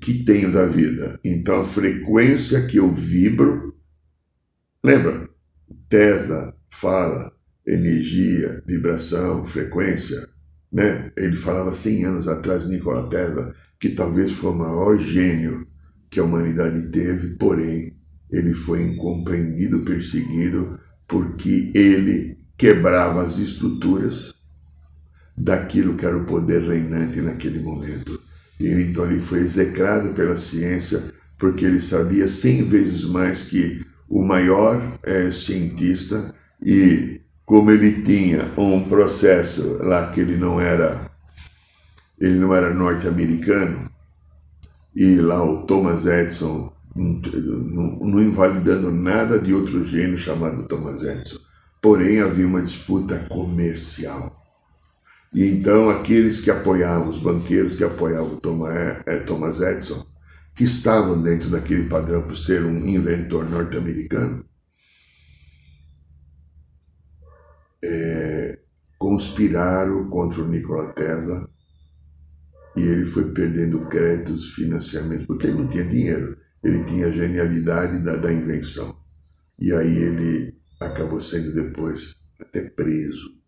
que 0.00 0.24
tenho 0.24 0.52
da 0.52 0.66
vida. 0.66 1.18
Então, 1.24 1.60
a 1.60 1.64
frequência 1.64 2.66
que 2.66 2.76
eu 2.76 2.90
vibro. 2.90 3.74
Lembra? 4.84 5.28
Tesla 5.88 6.56
fala 6.70 7.32
energia, 7.66 8.62
vibração, 8.66 9.44
frequência. 9.44 10.28
Né? 10.72 11.12
Ele 11.16 11.36
falava 11.36 11.72
100 11.72 12.04
anos 12.04 12.28
atrás, 12.28 12.66
Nikola 12.66 13.08
Tesla, 13.08 13.54
que 13.78 13.90
talvez 13.90 14.32
foi 14.32 14.50
o 14.50 14.58
maior 14.58 14.96
gênio 14.96 15.66
que 16.10 16.20
a 16.20 16.24
humanidade 16.24 16.90
teve, 16.90 17.36
porém 17.36 17.94
ele 18.30 18.52
foi 18.52 18.82
incompreendido, 18.82 19.80
perseguido, 19.80 20.78
porque 21.08 21.70
ele 21.74 22.38
quebrava 22.56 23.22
as 23.22 23.38
estruturas 23.38 24.32
daquilo 25.36 25.94
que 25.94 26.06
era 26.06 26.16
o 26.16 26.26
poder 26.26 26.62
reinante 26.62 27.20
naquele 27.20 27.60
momento. 27.60 28.20
E 28.60 28.68
então 28.68 29.06
ele 29.06 29.18
foi 29.18 29.40
execrado 29.40 30.14
pela 30.14 30.36
ciência, 30.36 31.02
porque 31.38 31.64
ele 31.64 31.80
sabia 31.80 32.28
cem 32.28 32.62
vezes 32.64 33.04
mais 33.04 33.42
que 33.44 33.84
o 34.08 34.22
maior 34.22 34.98
é, 35.02 35.30
cientista, 35.30 36.34
e 36.64 37.21
como 37.52 37.70
ele 37.70 38.00
tinha 38.00 38.50
um 38.56 38.82
processo 38.88 39.76
lá 39.82 40.06
que 40.06 40.20
ele 40.20 40.38
não 40.38 40.58
era, 40.58 41.10
ele 42.18 42.38
não 42.38 42.54
era 42.54 42.72
norte-americano, 42.72 43.90
e 44.96 45.16
lá 45.16 45.44
o 45.44 45.66
Thomas 45.66 46.06
Edison 46.06 46.72
não, 46.96 47.98
não 47.98 48.22
invalidando 48.22 48.90
nada 48.90 49.38
de 49.38 49.52
outro 49.52 49.84
gênio 49.84 50.16
chamado 50.16 50.62
Thomas 50.62 51.02
Edison. 51.02 51.36
Porém, 51.82 52.22
havia 52.22 52.46
uma 52.46 52.62
disputa 52.62 53.18
comercial. 53.28 54.34
E 55.34 55.46
então 55.46 55.90
aqueles 55.90 56.40
que 56.40 56.50
apoiavam, 56.50 57.08
os 57.08 57.18
banqueiros 57.18 57.74
que 57.74 57.84
apoiavam 57.84 58.40
é, 59.04 59.18
Thomas 59.26 59.60
Edison, 59.60 60.02
que 60.54 60.64
estavam 60.64 61.20
dentro 61.20 61.50
daquele 61.50 61.86
padrão 61.86 62.22
por 62.22 62.34
ser 62.34 62.62
um 62.62 62.78
inventor 62.78 63.44
norte-americano, 63.44 64.42
é, 67.84 68.58
conspiraram 68.98 70.08
contra 70.08 70.42
o 70.42 70.48
Nikola 70.48 70.92
Tesla 70.92 71.48
e 72.76 72.80
ele 72.80 73.04
foi 73.04 73.32
perdendo 73.32 73.86
créditos, 73.86 74.54
financiamentos, 74.54 75.26
porque 75.26 75.46
ele 75.46 75.58
não 75.58 75.68
tinha 75.68 75.84
dinheiro 75.84 76.42
ele 76.62 76.84
tinha 76.84 77.06
a 77.06 77.10
genialidade 77.10 77.98
da, 77.98 78.16
da 78.16 78.32
invenção. 78.32 78.96
E 79.58 79.72
aí 79.72 79.96
ele 79.96 80.56
acabou 80.80 81.20
sendo 81.20 81.52
depois 81.52 82.16
até 82.40 82.70
preso. 82.70 83.40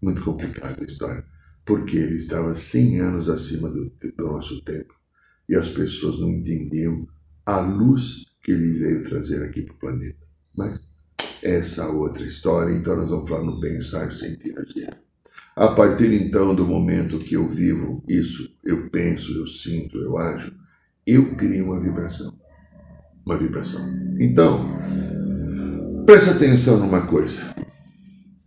Muito 0.00 0.22
complicada 0.22 0.80
a 0.80 0.84
história. 0.84 1.24
Porque 1.64 1.96
ele 1.96 2.14
estava 2.14 2.54
100 2.54 3.00
anos 3.00 3.28
acima 3.28 3.68
do, 3.68 3.90
do 4.16 4.26
nosso 4.26 4.62
tempo. 4.62 4.94
E 5.48 5.56
as 5.56 5.68
pessoas 5.68 6.20
não 6.20 6.30
entendiam 6.30 7.06
a 7.44 7.58
luz 7.58 8.24
que 8.42 8.52
ele 8.52 8.78
veio 8.78 9.02
trazer 9.02 9.42
aqui 9.42 9.62
para 9.62 9.74
o 9.74 9.78
planeta. 9.78 10.24
Mas 10.56 10.80
essa 11.42 11.88
outra 11.88 12.24
história, 12.24 12.74
então 12.74 12.96
nós 12.96 13.08
vamos 13.08 13.28
falar 13.28 13.44
no 13.44 13.60
pensar, 13.60 14.10
sentir, 14.12 14.54
agir. 14.58 14.96
A 15.54 15.68
partir 15.68 16.12
então 16.12 16.54
do 16.54 16.66
momento 16.66 17.18
que 17.18 17.34
eu 17.34 17.48
vivo 17.48 18.02
isso, 18.08 18.46
eu 18.64 18.90
penso, 18.90 19.32
eu 19.32 19.46
sinto, 19.46 19.96
eu 19.98 20.18
ajo, 20.18 20.52
eu 21.06 21.34
crio 21.34 21.66
uma 21.66 21.80
vibração. 21.80 22.36
Uma 23.24 23.38
vibração. 23.38 23.80
Então, 24.20 24.68
preste 26.04 26.30
atenção 26.30 26.78
numa 26.78 27.06
coisa. 27.06 27.54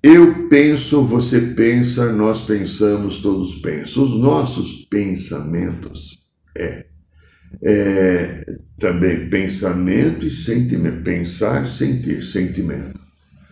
Eu 0.01 0.47
penso, 0.47 1.03
você 1.03 1.41
pensa, 1.41 2.11
nós 2.11 2.45
pensamos, 2.45 3.19
todos 3.19 3.55
pensam. 3.55 4.03
Os 4.03 4.17
nossos 4.19 4.85
pensamentos 4.85 6.19
é, 6.55 6.88
é 7.61 8.45
também 8.79 9.29
pensamento 9.29 10.25
e 10.25 10.31
sentimento. 10.31 11.03
Pensar, 11.03 11.65
sentir, 11.67 12.23
sentimento. 12.23 12.99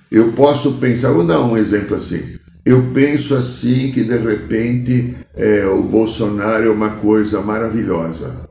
Eu 0.09 0.31
posso 0.31 0.77
pensar, 0.77 1.11
vou 1.11 1.25
dar 1.25 1.43
um 1.43 1.57
exemplo 1.57 1.95
assim. 1.95 2.37
Eu 2.65 2.91
penso 2.93 3.35
assim 3.35 3.91
que 3.91 4.03
de 4.03 4.17
repente 4.17 5.15
é, 5.33 5.65
o 5.65 5.83
Bolsonaro 5.83 6.65
é 6.65 6.69
uma 6.69 6.91
coisa 6.91 7.41
maravilhosa. 7.41 8.47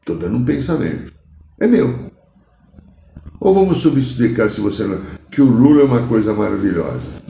Estou 0.00 0.16
dando 0.16 0.36
um 0.36 0.44
pensamento. 0.44 1.12
É 1.58 1.66
meu. 1.66 2.12
Ou 3.40 3.54
vamos 3.54 3.78
subexplicar, 3.78 4.48
se 4.48 4.60
você 4.60 4.84
não. 4.84 5.00
que 5.30 5.40
o 5.40 5.44
Lula 5.44 5.82
é 5.82 5.84
uma 5.84 6.06
coisa 6.06 6.32
maravilhosa. 6.32 7.24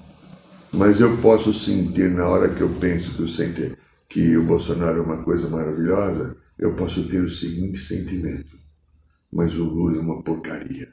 Mas 0.73 1.00
eu 1.00 1.16
posso 1.18 1.52
sentir, 1.52 2.11
na 2.11 2.26
hora 2.26 2.49
que 2.49 2.61
eu 2.61 2.68
penso 2.68 3.12
que, 3.12 3.23
eu 3.23 3.28
senti, 3.28 3.73
que 4.09 4.37
o 4.37 4.45
Bolsonaro 4.45 4.99
é 4.99 5.02
uma 5.02 5.23
coisa 5.23 5.49
maravilhosa, 5.49 6.37
eu 6.58 6.75
posso 6.75 7.06
ter 7.08 7.22
o 7.22 7.28
seguinte 7.28 7.78
sentimento. 7.78 8.56
Mas 9.32 9.54
o 9.54 9.64
Lula 9.64 9.98
é 9.98 10.00
uma 10.00 10.22
porcaria. 10.22 10.88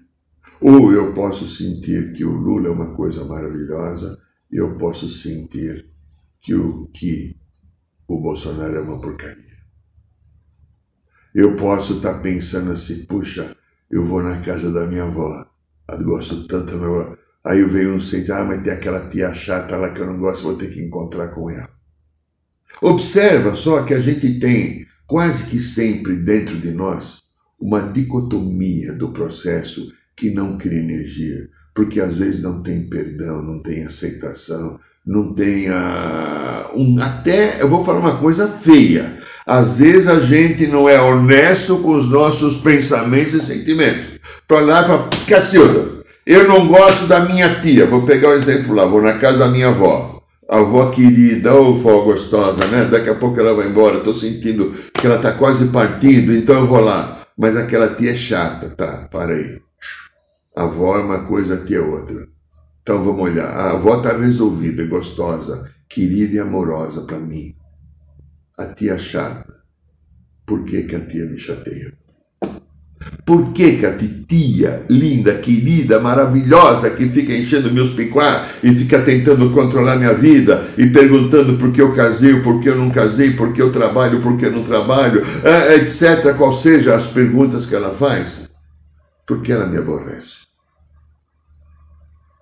Ou 0.60 0.92
eu 0.92 1.14
posso 1.14 1.48
sentir 1.48 2.12
que 2.14 2.26
o 2.26 2.32
Lula 2.32 2.68
é 2.68 2.72
uma 2.72 2.96
coisa 2.96 3.24
maravilhosa, 3.24 4.20
eu 4.52 4.78
posso 4.78 5.08
sentir 5.10 5.90
que 6.42 6.54
o, 6.54 6.88
que 6.88 7.36
o 8.08 8.22
Bolsonaro 8.22 8.76
é 8.76 8.82
uma 8.82 9.00
porcaria. 9.00 9.54
Eu 11.34 11.56
posso 11.56 11.98
estar 11.98 12.16
tá 12.16 12.20
pensando 12.20 12.72
assim, 12.72 13.06
puxa, 13.06 13.56
eu 13.90 14.04
vou 14.06 14.22
na 14.22 14.42
casa 14.42 14.72
da 14.72 14.86
minha 14.86 15.04
avó. 15.04 15.46
Eu 15.90 16.04
gosto 16.04 16.46
tanto 16.48 16.74
da 16.74 16.78
minha 16.78 16.88
avó. 16.90 17.18
Aí 17.44 17.60
eu 17.60 17.70
venho 17.70 17.96
um 17.96 18.00
sentir, 18.00 18.32
ah, 18.32 18.44
mas 18.44 18.64
tem 18.64 18.74
aquela 18.74 19.08
tia 19.08 19.34
chata 19.34 19.76
lá 19.76 19.90
que 19.92 20.02
eu 20.02 20.06
não 20.06 20.20
gosto, 20.20 20.44
vou 20.44 20.56
ter 20.56 20.72
que 20.72 20.82
encontrar 20.82 21.30
com 21.30 21.50
ela. 21.50 21.70
Observa 22.82 23.56
só 23.56 23.84
que 23.84 23.94
a 23.94 24.00
gente 24.00 24.40
tem 24.40 24.86
quase 25.14 25.44
que 25.44 25.60
sempre 25.60 26.16
dentro 26.16 26.58
de 26.58 26.72
nós 26.72 27.22
uma 27.62 27.82
dicotomia 27.82 28.94
do 28.94 29.10
processo 29.10 29.94
que 30.18 30.32
não 30.32 30.58
cria 30.58 30.80
energia, 30.80 31.50
porque 31.72 32.02
às 32.02 32.16
vezes 32.16 32.42
não 32.42 32.64
tem 32.64 32.90
perdão, 32.90 33.44
não 33.44 33.62
tem 33.62 33.86
aceitação, 33.86 34.80
não 35.06 35.32
tem 35.36 35.70
a, 35.70 36.72
um, 36.74 37.00
até 37.00 37.62
eu 37.62 37.70
vou 37.70 37.86
falar 37.86 38.00
uma 38.00 38.18
coisa 38.18 38.48
feia. 38.48 39.16
Às 39.46 39.78
vezes 39.78 40.08
a 40.08 40.20
gente 40.20 40.66
não 40.66 40.90
é 40.90 41.00
honesto 41.00 41.78
com 41.84 41.92
os 41.92 42.10
nossos 42.10 42.58
pensamentos 42.58 43.36
e 43.36 43.44
sentimentos. 43.44 44.20
Para 44.48 44.62
lá 44.62 44.82
e 44.82 44.86
falar, 44.88 45.10
Cacilda, 45.28 46.04
eu 46.26 46.48
não 46.48 46.68
gosto 46.68 47.06
da 47.06 47.20
minha 47.20 47.62
tia. 47.62 47.86
Vou 47.86 48.02
pegar 48.02 48.30
um 48.30 48.34
exemplo 48.34 48.74
lá, 48.74 48.84
vou 48.84 49.00
na 49.00 49.14
casa 49.20 49.38
da 49.38 49.50
minha 49.50 49.68
avó. 49.68 50.13
A 50.50 50.60
avó 50.60 50.90
querida, 50.90 51.54
oh, 51.56 51.76
avó 51.76 52.04
gostosa, 52.04 52.68
né? 52.68 52.86
Daqui 52.86 53.10
a 53.10 53.16
pouco 53.16 53.40
ela 53.40 53.54
vai 53.54 53.68
embora, 53.68 53.98
estou 53.98 54.14
sentindo 54.14 54.72
que 54.94 55.06
ela 55.06 55.16
está 55.16 55.32
quase 55.32 55.68
partindo, 55.68 56.34
então 56.34 56.60
eu 56.60 56.68
vou 56.68 56.82
lá. 56.82 57.26
Mas 57.38 57.58
aquela 57.58 57.96
tia 57.96 58.12
é 58.12 58.16
chata, 58.16 58.70
tá? 58.70 59.08
Para 59.12 59.34
aí. 59.34 59.62
A 60.56 60.64
avó 60.64 60.98
é 60.98 61.02
uma 61.02 61.24
coisa, 61.24 61.56
a 61.56 61.64
tia 61.66 61.78
é 61.78 61.82
outra. 61.82 62.28
Então 62.82 63.04
vamos 63.04 63.24
olhar. 63.24 63.48
A 63.48 63.72
avó 63.72 63.98
está 63.98 64.16
resolvida, 64.18 64.86
gostosa, 64.86 65.72
querida 65.90 66.36
e 66.36 66.40
amorosa 66.40 67.02
para 67.02 67.18
mim 67.20 67.56
a 68.58 68.66
tia 68.74 68.98
chata. 68.98 69.64
Por 70.46 70.64
que, 70.66 70.84
que 70.84 70.96
a 70.96 71.06
tia 71.06 71.26
me 71.26 71.38
chateia? 71.38 71.98
Por 73.26 73.54
que, 73.54 73.78
que 73.78 73.86
a 73.86 73.96
titia, 73.96 74.86
linda, 74.90 75.36
querida, 75.36 76.00
maravilhosa, 76.00 76.90
que 76.90 77.08
fica 77.08 77.34
enchendo 77.34 77.72
meus 77.72 77.92
picuá 77.92 78.46
e 78.62 78.74
fica 78.74 79.02
tentando 79.02 79.50
controlar 79.52 79.96
minha 79.96 80.14
vida 80.14 80.62
e 80.78 80.88
perguntando 80.88 81.58
por 81.58 81.72
que 81.72 81.82
eu 81.82 81.96
casei, 81.96 82.42
por 82.42 82.60
que 82.60 82.68
eu 82.68 82.76
não 82.76 82.90
casei, 82.90 83.32
por 83.32 83.54
que 83.54 83.62
eu 83.62 83.72
trabalho, 83.72 84.22
por 84.22 84.38
que 84.38 84.46
eu 84.46 84.52
não 84.52 84.62
trabalho, 84.62 85.22
é, 85.44 85.76
etc., 85.76 86.36
qual 86.36 86.52
seja 86.52 86.96
as 86.96 87.08
perguntas 87.08 87.66
que 87.66 87.76
ela 87.76 87.92
faz, 87.92 88.50
porque 89.26 89.54
ela 89.54 89.68
me 89.68 89.78
aborrece. 89.78 90.44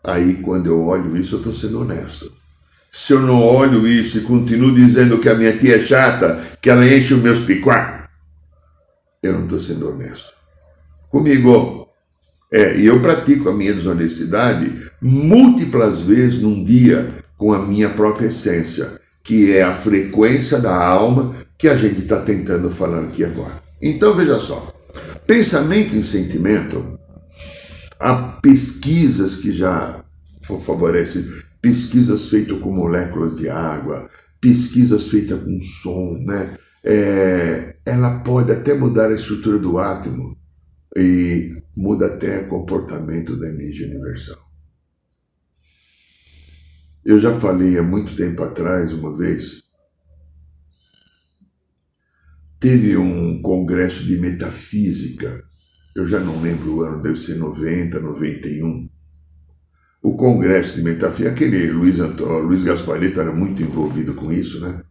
Aí, 0.04 0.34
quando 0.42 0.66
eu 0.66 0.84
olho 0.84 1.16
isso, 1.16 1.36
eu 1.36 1.40
estou 1.40 1.54
sendo 1.54 1.82
honesto. 1.82 2.32
Se 2.92 3.14
eu 3.14 3.22
não 3.22 3.40
olho 3.40 3.88
isso 3.88 4.18
e 4.18 4.22
continuo 4.22 4.74
dizendo 4.74 5.20
que 5.20 5.30
a 5.30 5.36
minha 5.36 5.56
tia 5.56 5.78
é 5.78 5.80
chata, 5.80 6.42
que 6.60 6.72
ela 6.72 6.86
enche 6.88 7.14
os 7.14 7.22
meus 7.22 7.42
picuá, 7.42 8.10
eu 9.22 9.34
não 9.34 9.44
estou 9.44 9.60
sendo 9.60 9.92
honesto 9.92 10.41
comigo. 11.12 11.88
É, 12.52 12.78
e 12.78 12.86
eu 12.86 13.02
pratico 13.02 13.50
a 13.50 13.54
minha 13.54 13.74
desonestidade 13.74 14.74
múltiplas 15.02 16.02
vezes 16.02 16.42
num 16.42 16.64
dia 16.64 17.14
com 17.38 17.54
a 17.54 17.66
minha 17.66 17.90
própria 17.90 18.28
essência, 18.28 19.00
que 19.24 19.56
é 19.56 19.64
a 19.64 19.74
frequência 19.74 20.60
da 20.60 20.76
alma 20.76 21.34
que 21.58 21.68
a 21.68 21.78
gente 21.78 22.02
está 22.02 22.20
tentando 22.22 22.70
falar 22.70 23.04
aqui 23.04 23.24
agora. 23.24 23.62
Então 23.82 24.16
veja 24.16 24.40
só, 24.40 24.74
pensamento 25.26 25.96
e 25.96 26.04
sentimento, 26.04 27.00
há 28.00 28.16
pesquisas 28.42 29.38
que 29.38 29.52
já 29.52 30.04
favorecem, 30.42 31.26
pesquisas 31.62 32.30
feitas 32.30 32.60
com 32.60 32.72
moléculas 32.72 33.38
de 33.38 33.50
água, 33.50 34.10
pesquisas 34.40 35.08
feitas 35.08 35.40
com 35.42 35.60
som, 35.62 36.18
né? 36.26 36.58
É, 36.84 37.76
ela 37.86 38.20
pode 38.20 38.52
até 38.52 38.74
mudar 38.74 39.10
a 39.10 39.16
estrutura 39.16 39.60
do 39.60 39.78
átomo, 39.78 40.36
e 40.98 41.56
muda 41.76 42.08
até 42.08 42.42
o 42.42 42.48
comportamento 42.50 43.38
da 43.38 43.48
energia 43.48 43.88
universal. 43.88 44.52
Eu 47.04 47.20
já 47.20 47.34
falei 47.34 47.78
há 47.78 47.84
muito 47.84 48.16
tempo 48.16 48.44
atrás, 48.44 48.94
uma 48.94 49.16
vez, 49.18 49.64
teve 52.60 52.96
um 52.96 53.42
congresso 53.42 54.06
de 54.06 54.18
metafísica, 54.18 55.44
eu 55.96 56.08
já 56.08 56.20
não 56.20 56.42
lembro 56.42 56.76
o 56.76 56.82
ano, 56.82 57.02
deve 57.02 57.18
ser 57.18 57.36
90, 57.36 58.00
91. 58.00 58.90
O 60.04 60.16
congresso 60.16 60.76
de 60.76 60.84
metafísica, 60.84 61.32
aquele 61.32 61.72
Luiz, 61.72 61.98
Luiz 61.98 62.64
Gaspareto 62.64 63.20
era 63.20 63.32
muito 63.32 63.62
envolvido 63.62 64.14
com 64.14 64.32
isso, 64.32 64.60
né? 64.60 64.84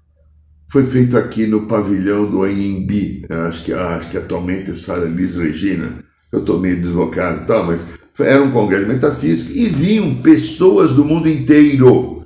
Foi 0.70 0.84
feito 0.86 1.18
aqui 1.18 1.48
no 1.48 1.66
pavilhão 1.66 2.30
do 2.30 2.44
AMB, 2.44 3.26
acho 3.48 3.64
que, 3.64 3.72
acho 3.72 4.08
que 4.08 4.16
atualmente 4.16 4.70
é 4.70 4.74
Sala 4.74 5.06
Liz 5.06 5.34
Regina. 5.34 5.98
Eu 6.30 6.38
estou 6.38 6.60
meio 6.60 6.80
deslocado 6.80 7.42
e 7.42 7.46
tal, 7.46 7.66
mas 7.66 7.80
era 8.20 8.40
um 8.40 8.52
congresso 8.52 8.84
de 8.84 8.92
metafísica 8.92 9.52
e 9.52 9.68
vinham 9.68 10.22
pessoas 10.22 10.92
do 10.92 11.04
mundo 11.04 11.28
inteiro. 11.28 12.24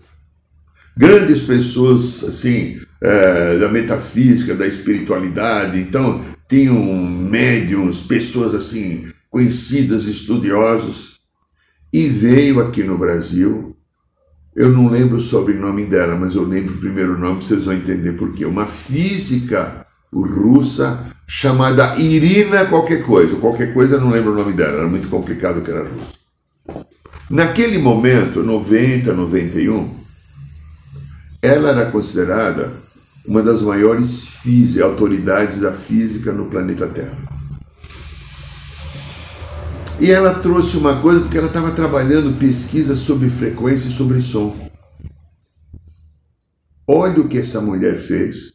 Grandes 0.95 1.41
pessoas, 1.41 2.23
assim, 2.23 2.79
é, 3.01 3.57
da 3.57 3.71
metafísica, 3.71 4.55
da 4.55 4.67
espiritualidade. 4.67 5.81
Então, 5.81 6.23
tinham 6.47 6.85
médiums, 6.85 8.03
pessoas, 8.03 8.55
assim, 8.55 9.07
conhecidas, 9.31 10.05
estudiosos. 10.05 11.19
E 11.91 12.09
veio 12.09 12.61
aqui 12.61 12.83
no 12.83 12.99
Brasil 12.99 13.74
eu 14.55 14.71
não 14.71 14.89
lembro 14.89 15.17
o 15.17 15.23
sobrenome 15.23 15.85
dela, 15.85 16.17
mas 16.17 16.35
eu 16.35 16.45
lembro 16.45 16.75
o 16.75 16.79
primeiro 16.79 17.19
nome, 17.19 17.43
vocês 17.43 17.65
vão 17.65 17.75
entender 17.75 18.13
por 18.13 18.33
quê. 18.33 18.45
Uma 18.45 18.67
física 18.67 19.85
russa 20.13 21.07
chamada 21.27 21.97
Irina 21.97 22.65
qualquer 22.67 23.03
coisa. 23.03 23.37
Qualquer 23.37 23.75
coisa, 23.75 23.97
eu 23.97 24.01
não 24.01 24.11
lembro 24.11 24.33
o 24.33 24.37
nome 24.37 24.53
dela, 24.53 24.79
era 24.79 24.87
muito 24.87 25.09
complicado 25.09 25.61
que 25.61 25.71
era 25.71 25.81
russa. 25.81 26.87
Naquele 27.29 27.79
momento, 27.79 28.43
90, 28.43 29.13
91, 29.13 29.91
ela 31.43 31.71
era 31.71 31.91
considerada 31.91 32.71
uma 33.27 33.43
das 33.43 33.63
maiores 33.63 34.35
autoridades 34.83 35.61
da 35.61 35.73
física 35.73 36.33
no 36.33 36.47
planeta 36.47 36.87
Terra. 36.87 37.34
E 40.01 40.11
ela 40.11 40.35
trouxe 40.35 40.77
uma 40.77 41.01
coisa 41.01 41.21
porque 41.21 41.39
ela 41.39 41.47
estava 41.47 41.71
trabalhando 41.71 42.39
pesquisa 42.39 42.97
sobre 42.97 43.31
frequência 43.31 43.89
e 43.89 43.93
sobre 43.93 44.21
som. 44.21 44.55
Olha 46.87 47.21
o 47.21 47.29
que 47.29 47.39
essa 47.39 47.61
mulher 47.61 47.97
fez 47.97 48.53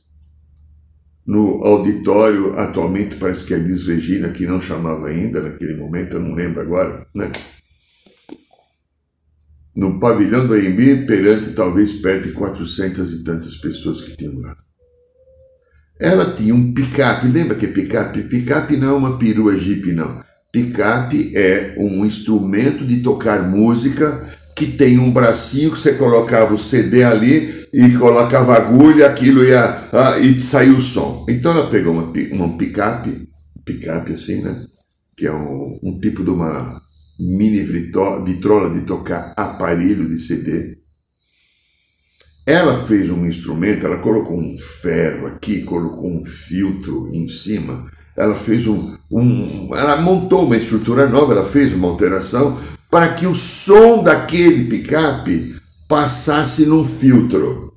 no 1.25 1.63
auditório, 1.63 2.60
atualmente 2.60 3.15
parece 3.15 3.45
que 3.45 3.54
é 3.54 3.58
Liz 3.58 3.86
Regina, 3.86 4.30
que 4.30 4.47
não 4.47 4.60
chamava 4.60 5.08
ainda 5.08 5.41
naquele 5.41 5.75
momento, 5.75 6.15
eu 6.15 6.19
não 6.19 6.34
lembro 6.34 6.60
agora, 6.60 7.06
né? 7.13 7.32
No 9.75 9.99
pavilhão 9.99 10.47
do 10.47 10.56
AMB, 10.56 11.06
perante 11.06 11.52
talvez 11.52 11.93
perto 11.93 12.28
de 12.28 12.34
400 12.34 13.13
e 13.13 13.23
tantas 13.23 13.56
pessoas 13.58 14.02
que 14.02 14.17
tinham 14.17 14.39
lá. 14.39 14.56
Ela 15.99 16.34
tinha 16.34 16.54
um 16.54 16.73
picape, 16.73 17.28
lembra 17.28 17.56
que 17.56 17.67
é 17.67 17.71
picape? 17.71 18.23
Picape 18.23 18.75
não 18.75 18.89
é 18.89 18.93
uma 18.93 19.17
perua 19.17 19.58
Jeep, 19.58 19.91
não. 19.91 20.28
Picape 20.51 21.31
é 21.35 21.75
um 21.77 22.03
instrumento 22.03 22.85
de 22.85 23.01
tocar 23.01 23.47
música 23.47 24.27
que 24.55 24.65
tem 24.65 24.97
um 24.97 25.12
bracinho 25.12 25.71
que 25.71 25.79
você 25.79 25.93
colocava 25.93 26.53
o 26.53 26.57
CD 26.57 27.03
ali 27.03 27.67
e 27.71 27.95
colocava 27.97 28.55
agulha, 28.55 29.07
aquilo 29.07 29.43
ia 29.43 29.88
ah, 29.93 30.17
e 30.19 30.41
saiu 30.41 30.75
o 30.75 30.81
som. 30.81 31.25
Então 31.29 31.51
ela 31.51 31.69
pegou 31.69 31.93
uma, 31.93 32.12
uma 32.31 32.57
picape, 32.57 33.29
picape 33.63 34.13
assim, 34.13 34.41
né? 34.41 34.65
Que 35.15 35.27
é 35.27 35.31
um, 35.31 35.79
um 35.83 35.99
tipo 35.99 36.23
de 36.23 36.31
uma 36.31 36.81
mini 37.19 37.62
vitrola 37.62 38.73
de 38.73 38.81
tocar 38.81 39.33
aparelho 39.38 40.09
de 40.09 40.17
CD. 40.17 40.79
Ela 42.45 42.83
fez 42.85 43.09
um 43.12 43.25
instrumento, 43.27 43.85
ela 43.85 43.99
colocou 43.99 44.35
um 44.35 44.57
ferro 44.81 45.27
aqui, 45.27 45.62
colocou 45.62 46.09
um 46.09 46.25
filtro 46.25 47.07
em 47.13 47.27
cima 47.27 47.88
ela 48.19 48.36
fez 48.36 48.67
um, 48.67 48.97
um, 49.10 49.69
ela 49.73 49.95
montou 49.95 50.45
uma 50.45 50.58
estrutura 50.58 51.08
nova, 51.08 51.32
ela 51.32 51.45
fez 51.45 51.73
uma 51.73 51.88
alteração 51.88 52.58
para 52.91 53.13
que 53.13 53.25
o 53.25 53.34
som 53.34 54.03
daquele 54.03 54.65
picape 54.65 55.55
passasse 55.88 56.65
num 56.65 56.84
filtro. 56.84 57.73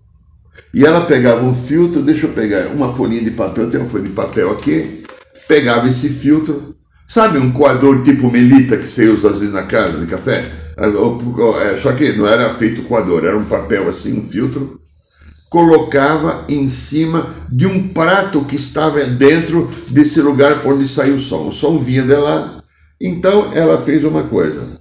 E 0.74 0.84
ela 0.84 1.02
pegava 1.02 1.44
um 1.44 1.54
filtro, 1.54 2.02
deixa 2.02 2.26
eu 2.26 2.32
pegar 2.32 2.68
uma 2.68 2.92
folhinha 2.92 3.22
de 3.22 3.30
papel, 3.30 3.70
tem 3.70 3.78
uma 3.78 3.88
folha 3.88 4.04
de 4.04 4.10
papel 4.10 4.50
aqui, 4.50 5.04
pegava 5.46 5.88
esse 5.88 6.08
filtro, 6.08 6.74
sabe 7.06 7.38
um 7.38 7.52
coador 7.52 8.02
tipo 8.02 8.30
melita 8.30 8.76
que 8.76 8.88
você 8.88 9.08
usa 9.08 9.28
às 9.28 9.38
vezes 9.38 9.54
na 9.54 9.62
casa 9.62 9.98
de 9.98 10.06
café? 10.06 10.44
É, 10.76 11.76
só 11.76 11.92
que 11.92 12.12
não 12.14 12.26
era 12.26 12.50
feito 12.50 12.82
coador, 12.82 13.24
era 13.24 13.38
um 13.38 13.44
papel 13.44 13.88
assim, 13.88 14.18
um 14.18 14.28
filtro, 14.28 14.80
colocava 15.52 16.46
em 16.48 16.66
cima 16.66 17.26
de 17.50 17.66
um 17.66 17.88
prato 17.88 18.42
que 18.42 18.56
estava 18.56 19.04
dentro 19.04 19.68
desse 19.90 20.18
lugar 20.22 20.66
onde 20.66 20.88
saiu 20.88 21.16
o 21.16 21.20
som. 21.20 21.48
O 21.48 21.52
som 21.52 21.78
vinha 21.78 22.02
de 22.02 22.16
lá. 22.16 22.64
Então 22.98 23.52
ela 23.52 23.84
fez 23.84 24.02
uma 24.02 24.22
coisa. 24.22 24.80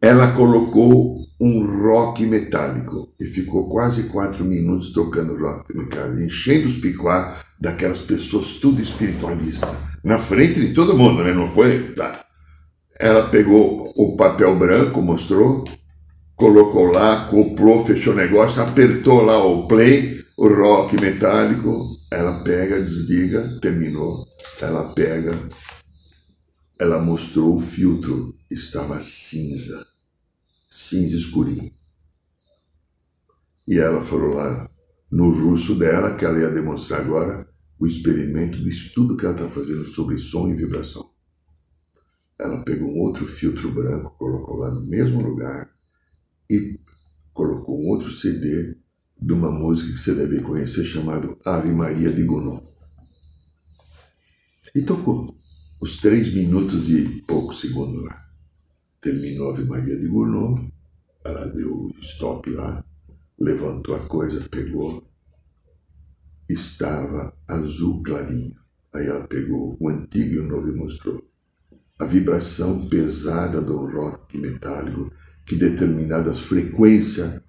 Ela 0.00 0.30
colocou 0.30 1.16
um 1.40 1.82
rock 1.88 2.24
metálico 2.24 3.08
e 3.20 3.24
ficou 3.24 3.68
quase 3.68 4.04
quatro 4.04 4.44
minutos 4.44 4.92
tocando 4.92 5.36
rock 5.36 5.76
metálico, 5.76 6.22
enchendo 6.22 6.68
os 6.68 6.76
picuá 6.76 7.36
daquelas 7.60 7.98
pessoas 7.98 8.52
tudo 8.60 8.80
espiritualista, 8.80 9.68
na 10.04 10.18
frente 10.18 10.60
de 10.60 10.72
todo 10.72 10.96
mundo, 10.96 11.24
né? 11.24 11.34
Não 11.34 11.48
foi? 11.48 11.94
Tá. 11.94 12.24
Ela 13.00 13.28
pegou 13.28 13.92
o 13.96 14.16
papel 14.16 14.56
branco, 14.56 15.02
mostrou, 15.02 15.64
colocou 16.36 16.92
lá, 16.92 17.26
comprou, 17.28 17.84
fechou 17.84 18.12
o 18.12 18.16
negócio, 18.16 18.62
apertou 18.62 19.22
lá 19.22 19.42
o 19.42 19.66
play, 19.66 20.22
o 20.36 20.48
rock 20.48 21.00
metálico, 21.00 21.96
ela 22.12 22.44
pega, 22.44 22.80
desliga, 22.80 23.58
terminou, 23.60 24.28
ela 24.60 24.92
pega, 24.92 25.34
ela 26.78 27.00
mostrou 27.00 27.54
o 27.54 27.58
filtro, 27.58 28.36
estava 28.50 29.00
cinza, 29.00 29.86
cinza 30.68 31.16
escurinho. 31.16 31.72
E 33.66 33.78
ela 33.78 34.00
falou 34.02 34.34
lá, 34.34 34.70
no 35.10 35.30
russo 35.30 35.74
dela, 35.74 36.14
que 36.14 36.24
ela 36.24 36.38
ia 36.38 36.50
demonstrar 36.50 37.00
agora, 37.00 37.48
o 37.78 37.86
experimento 37.86 38.58
do 38.58 38.68
estudo 38.68 39.16
que 39.16 39.24
ela 39.24 39.34
está 39.34 39.48
fazendo 39.48 39.84
sobre 39.84 40.18
som 40.18 40.48
e 40.48 40.54
vibração. 40.54 41.10
Ela 42.38 42.62
pegou 42.62 42.90
um 42.90 42.98
outro 42.98 43.26
filtro 43.26 43.72
branco, 43.72 44.14
colocou 44.18 44.56
lá 44.56 44.70
no 44.70 44.86
mesmo 44.86 45.22
lugar, 45.22 45.75
e 46.50 46.78
colocou 47.32 47.78
um 47.78 47.88
outro 47.88 48.10
CD 48.10 48.76
de 49.20 49.32
uma 49.32 49.50
música 49.50 49.92
que 49.92 49.98
você 49.98 50.14
deve 50.14 50.40
conhecer 50.40 50.84
chamado 50.84 51.36
Ave 51.44 51.72
Maria 51.72 52.12
de 52.12 52.22
Gounod. 52.22 52.66
E 54.74 54.82
tocou 54.82 55.34
os 55.80 55.96
três 55.98 56.32
minutos 56.32 56.88
e 56.90 57.22
poucos 57.22 57.60
segundos 57.60 58.04
lá. 58.04 58.24
Terminou 59.00 59.50
Ave 59.50 59.64
Maria 59.64 59.98
de 59.98 60.08
Gounod, 60.08 60.72
ela 61.24 61.46
deu 61.46 61.90
stop 62.00 62.50
lá, 62.50 62.84
levantou 63.38 63.94
a 63.94 64.00
coisa, 64.06 64.46
pegou, 64.48 65.10
estava 66.48 67.36
azul 67.48 68.02
clarinho, 68.02 68.66
Aí 68.96 69.06
ela 69.06 69.26
pegou 69.28 69.76
o 69.78 69.90
antigo 69.90 70.34
e 70.34 70.38
o 70.38 70.48
novo 70.48 70.68
e 70.70 70.74
mostrou. 70.74 71.22
A 72.00 72.06
vibração 72.06 72.88
pesada 72.88 73.60
do 73.60 73.86
rock 73.86 74.38
metálico 74.38 75.12
que 75.46 75.54
determinada 75.54 76.34
frequência 76.34 77.42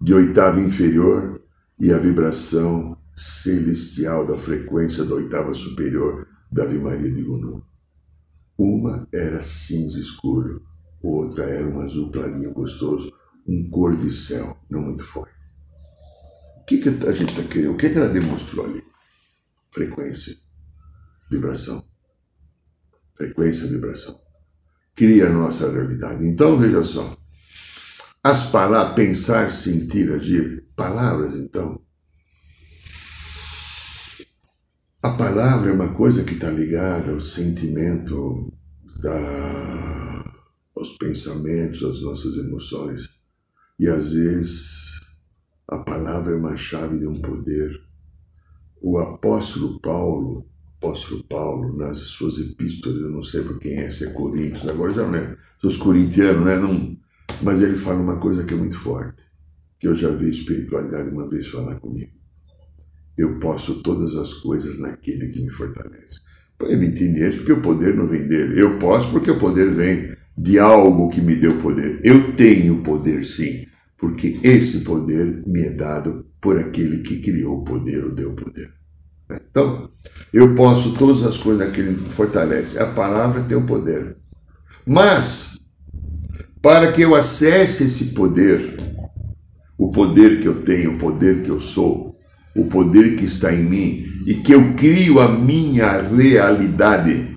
de 0.00 0.12
oitava 0.12 0.60
inferior 0.60 1.40
e 1.80 1.90
a 1.90 1.98
vibração 1.98 2.96
celestial 3.16 4.26
da 4.26 4.36
frequência 4.36 5.04
da 5.04 5.14
oitava 5.14 5.54
superior 5.54 6.26
da 6.52 6.64
Ave 6.64 6.78
Maria 6.78 7.10
de 7.10 7.22
Gunu. 7.22 7.64
Uma 8.58 9.08
era 9.12 9.42
cinza 9.42 9.98
escuro, 9.98 10.62
outra 11.02 11.44
era 11.44 11.66
um 11.66 11.80
azul 11.80 12.12
clarinho 12.12 12.52
gostoso, 12.52 13.10
um 13.46 13.68
cor 13.70 13.96
de 13.96 14.12
céu, 14.12 14.56
não 14.70 14.82
muito 14.82 15.02
forte. 15.02 15.34
O 16.60 16.64
que, 16.66 16.78
que 16.78 16.88
a 16.88 17.12
gente 17.12 17.30
está 17.30 17.42
querendo? 17.42 17.72
O 17.72 17.76
que, 17.76 17.90
que 17.90 17.98
ela 17.98 18.08
demonstrou 18.08 18.66
ali? 18.66 18.82
Frequência, 19.70 20.36
vibração. 21.30 21.82
Frequência, 23.16 23.66
vibração. 23.66 24.23
Cria 24.94 25.26
a 25.26 25.32
nossa 25.32 25.70
realidade. 25.70 26.26
Então, 26.26 26.56
veja 26.56 26.82
só. 26.82 27.16
As 28.22 28.50
palavras, 28.50 28.94
pensar, 28.94 29.50
sentir, 29.50 30.12
agir. 30.12 30.64
Palavras, 30.76 31.34
então. 31.34 31.80
A 35.02 35.10
palavra 35.10 35.70
é 35.70 35.72
uma 35.74 35.92
coisa 35.92 36.24
que 36.24 36.32
está 36.32 36.50
ligada 36.50 37.12
ao 37.12 37.20
sentimento, 37.20 38.50
da, 39.02 40.24
aos 40.74 40.96
pensamentos, 40.96 41.82
às 41.82 42.00
nossas 42.00 42.36
emoções. 42.36 43.10
E 43.78 43.86
às 43.86 44.12
vezes 44.12 44.84
a 45.68 45.78
palavra 45.78 46.32
é 46.32 46.36
uma 46.36 46.56
chave 46.56 46.98
de 46.98 47.06
um 47.06 47.20
poder. 47.20 47.70
O 48.80 48.98
apóstolo 48.98 49.78
Paulo, 49.80 50.48
apóstolo 50.84 51.24
Paulo, 51.24 51.76
nas 51.76 51.96
suas 51.98 52.38
epístolas, 52.38 53.00
eu 53.00 53.10
não 53.10 53.22
sei 53.22 53.42
por 53.42 53.58
quem 53.58 53.78
é, 53.78 53.90
se 53.90 54.04
é 54.04 54.10
Coríntios, 54.10 54.68
agora 54.68 54.92
já 54.92 55.06
não 55.06 55.14
é, 55.14 55.34
os 55.62 55.78
corintianos, 55.78 56.44
né? 56.44 56.58
Não, 56.58 56.94
mas 57.42 57.62
ele 57.62 57.74
fala 57.74 58.00
uma 58.00 58.18
coisa 58.18 58.44
que 58.44 58.52
é 58.52 58.56
muito 58.56 58.76
forte, 58.76 59.22
que 59.78 59.88
eu 59.88 59.96
já 59.96 60.10
vi 60.10 60.28
espiritualidade 60.28 61.08
uma 61.08 61.28
vez 61.28 61.46
falar 61.48 61.76
comigo. 61.76 62.12
Eu 63.16 63.38
posso 63.38 63.82
todas 63.82 64.14
as 64.16 64.34
coisas 64.34 64.78
naquele 64.78 65.28
que 65.28 65.40
me 65.40 65.50
fortalece. 65.50 66.20
Ele 66.62 66.86
entende 66.86 67.26
isso 67.26 67.38
porque 67.38 67.52
o 67.52 67.62
poder 67.62 67.94
não 67.94 68.06
vem 68.06 68.26
dele. 68.26 68.60
Eu 68.60 68.78
posso 68.78 69.10
porque 69.10 69.30
o 69.30 69.38
poder 69.38 69.72
vem 69.72 70.14
de 70.36 70.58
algo 70.58 71.08
que 71.08 71.20
me 71.20 71.34
deu 71.36 71.56
poder. 71.60 72.00
Eu 72.04 72.34
tenho 72.36 72.82
poder 72.82 73.24
sim, 73.24 73.66
porque 73.96 74.38
esse 74.42 74.80
poder 74.80 75.42
me 75.46 75.62
é 75.62 75.70
dado 75.70 76.26
por 76.40 76.58
aquele 76.58 76.98
que 76.98 77.20
criou 77.20 77.60
o 77.60 77.64
poder 77.64 78.04
ou 78.04 78.14
deu 78.14 78.32
o 78.32 78.36
poder. 78.36 78.83
Então, 79.30 79.90
eu 80.32 80.54
posso 80.54 80.94
todas 80.94 81.22
as 81.22 81.36
coisas 81.36 81.66
naquele 81.66 81.94
que 81.94 82.00
me 82.02 82.10
fortalece. 82.10 82.78
A 82.78 82.86
palavra 82.86 83.42
tem 83.42 83.56
o 83.56 83.66
poder. 83.66 84.16
Mas, 84.86 85.58
para 86.60 86.92
que 86.92 87.02
eu 87.02 87.14
acesse 87.14 87.84
esse 87.84 88.06
poder, 88.06 88.78
o 89.78 89.90
poder 89.90 90.40
que 90.40 90.48
eu 90.48 90.62
tenho, 90.62 90.94
o 90.94 90.98
poder 90.98 91.42
que 91.42 91.48
eu 91.48 91.60
sou, 91.60 92.14
o 92.54 92.66
poder 92.66 93.16
que 93.16 93.24
está 93.24 93.52
em 93.52 93.62
mim 93.62 94.06
e 94.26 94.34
que 94.34 94.52
eu 94.52 94.74
crio 94.74 95.20
a 95.20 95.28
minha 95.28 96.00
realidade, 96.00 97.36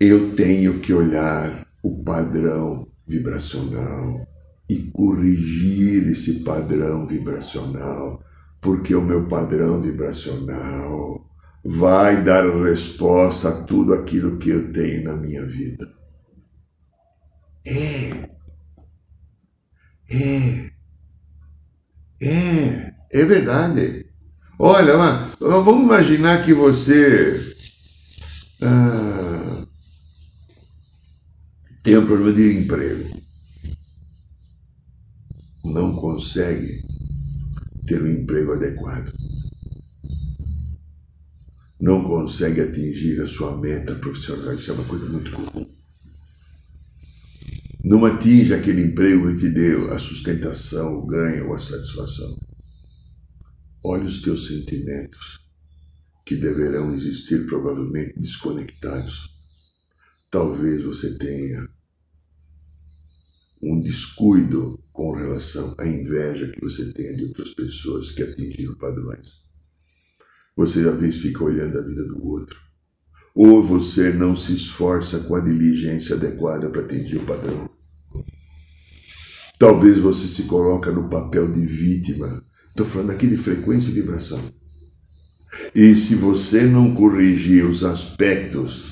eu 0.00 0.34
tenho 0.34 0.78
que 0.78 0.92
olhar 0.92 1.66
o 1.82 2.02
padrão 2.02 2.86
vibracional 3.06 4.29
e 4.70 4.88
corrigir 4.92 6.06
esse 6.06 6.44
padrão 6.44 7.04
vibracional, 7.04 8.22
porque 8.60 8.94
o 8.94 9.02
meu 9.02 9.26
padrão 9.26 9.80
vibracional 9.80 11.28
vai 11.64 12.22
dar 12.22 12.44
resposta 12.62 13.48
a 13.48 13.64
tudo 13.64 13.92
aquilo 13.92 14.38
que 14.38 14.50
eu 14.50 14.72
tenho 14.72 15.02
na 15.02 15.16
minha 15.16 15.44
vida. 15.44 15.84
É. 17.66 18.30
É. 20.08 20.70
É. 22.22 22.94
É 23.12 23.24
verdade. 23.24 24.06
Olha, 24.56 24.96
vamos 25.40 25.82
imaginar 25.82 26.44
que 26.44 26.54
você. 26.54 27.56
Ah, 28.62 29.66
tem 31.82 31.98
um 31.98 32.06
problema 32.06 32.32
de 32.32 32.58
emprego. 32.60 33.19
Não 35.64 35.94
consegue 35.94 36.82
ter 37.86 38.02
um 38.02 38.10
emprego 38.10 38.52
adequado. 38.52 39.12
Não 41.80 42.04
consegue 42.04 42.60
atingir 42.60 43.20
a 43.20 43.28
sua 43.28 43.56
meta 43.58 43.94
profissional. 43.94 44.54
Isso 44.54 44.70
é 44.70 44.74
uma 44.74 44.84
coisa 44.84 45.08
muito 45.08 45.30
comum. 45.32 45.68
Não 47.82 48.04
atinge 48.04 48.52
aquele 48.52 48.82
emprego 48.82 49.26
que 49.32 49.38
te 49.38 49.48
deu 49.48 49.90
a 49.92 49.98
sustentação, 49.98 50.98
o 50.98 51.06
ganho 51.06 51.48
ou 51.48 51.54
a 51.54 51.58
satisfação. 51.58 52.38
Olhe 53.82 54.04
os 54.04 54.20
teus 54.20 54.46
sentimentos, 54.46 55.40
que 56.26 56.36
deverão 56.36 56.92
existir 56.92 57.46
provavelmente 57.46 58.18
desconectados 58.18 59.40
talvez 60.30 60.84
você 60.84 61.18
tenha 61.18 61.68
um 63.62 63.78
descuido 63.78 64.82
com 64.92 65.12
relação 65.12 65.74
à 65.78 65.86
inveja 65.86 66.48
que 66.48 66.60
você 66.60 66.92
tem 66.92 67.14
de 67.16 67.24
outras 67.24 67.54
pessoas 67.54 68.10
que 68.10 68.22
atingiram 68.22 68.74
padrões. 68.76 69.40
Você 70.56 70.80
às 70.88 71.00
vezes 71.00 71.20
fica 71.20 71.44
olhando 71.44 71.78
a 71.78 71.82
vida 71.82 72.04
do 72.08 72.26
outro. 72.26 72.58
Ou 73.34 73.62
você 73.62 74.12
não 74.12 74.34
se 74.34 74.52
esforça 74.52 75.20
com 75.20 75.34
a 75.34 75.40
diligência 75.40 76.16
adequada 76.16 76.68
para 76.68 76.82
atingir 76.82 77.18
o 77.18 77.24
padrão. 77.24 77.70
Talvez 79.58 79.98
você 79.98 80.26
se 80.26 80.44
coloca 80.44 80.90
no 80.90 81.08
papel 81.08 81.50
de 81.50 81.60
vítima. 81.60 82.44
Estou 82.70 82.86
falando 82.86 83.10
aqui 83.10 83.26
de 83.26 83.36
frequência 83.36 83.90
e 83.90 83.92
vibração. 83.92 84.40
E 85.74 85.94
se 85.94 86.14
você 86.14 86.64
não 86.64 86.94
corrigir 86.94 87.64
os 87.64 87.84
aspectos 87.84 88.89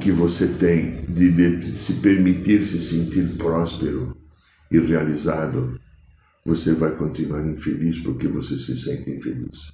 que 0.00 0.10
você 0.10 0.48
tem 0.48 1.04
de, 1.08 1.30
de 1.30 1.72
se 1.74 1.94
permitir 1.94 2.64
se 2.64 2.82
sentir 2.82 3.36
próspero 3.36 4.16
e 4.70 4.78
realizado, 4.78 5.78
você 6.44 6.74
vai 6.74 6.92
continuar 6.96 7.46
infeliz 7.46 7.98
porque 7.98 8.26
você 8.26 8.56
se 8.58 8.76
sente 8.76 9.10
infeliz. 9.10 9.72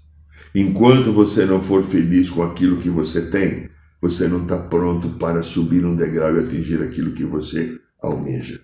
Enquanto 0.54 1.12
você 1.12 1.46
não 1.46 1.60
for 1.60 1.82
feliz 1.82 2.28
com 2.28 2.42
aquilo 2.42 2.76
que 2.76 2.90
você 2.90 3.22
tem, 3.22 3.68
você 4.00 4.28
não 4.28 4.42
está 4.42 4.58
pronto 4.58 5.08
para 5.10 5.42
subir 5.42 5.84
um 5.84 5.96
degrau 5.96 6.36
e 6.36 6.40
atingir 6.40 6.82
aquilo 6.82 7.12
que 7.12 7.24
você 7.24 7.78
almeja. 8.02 8.60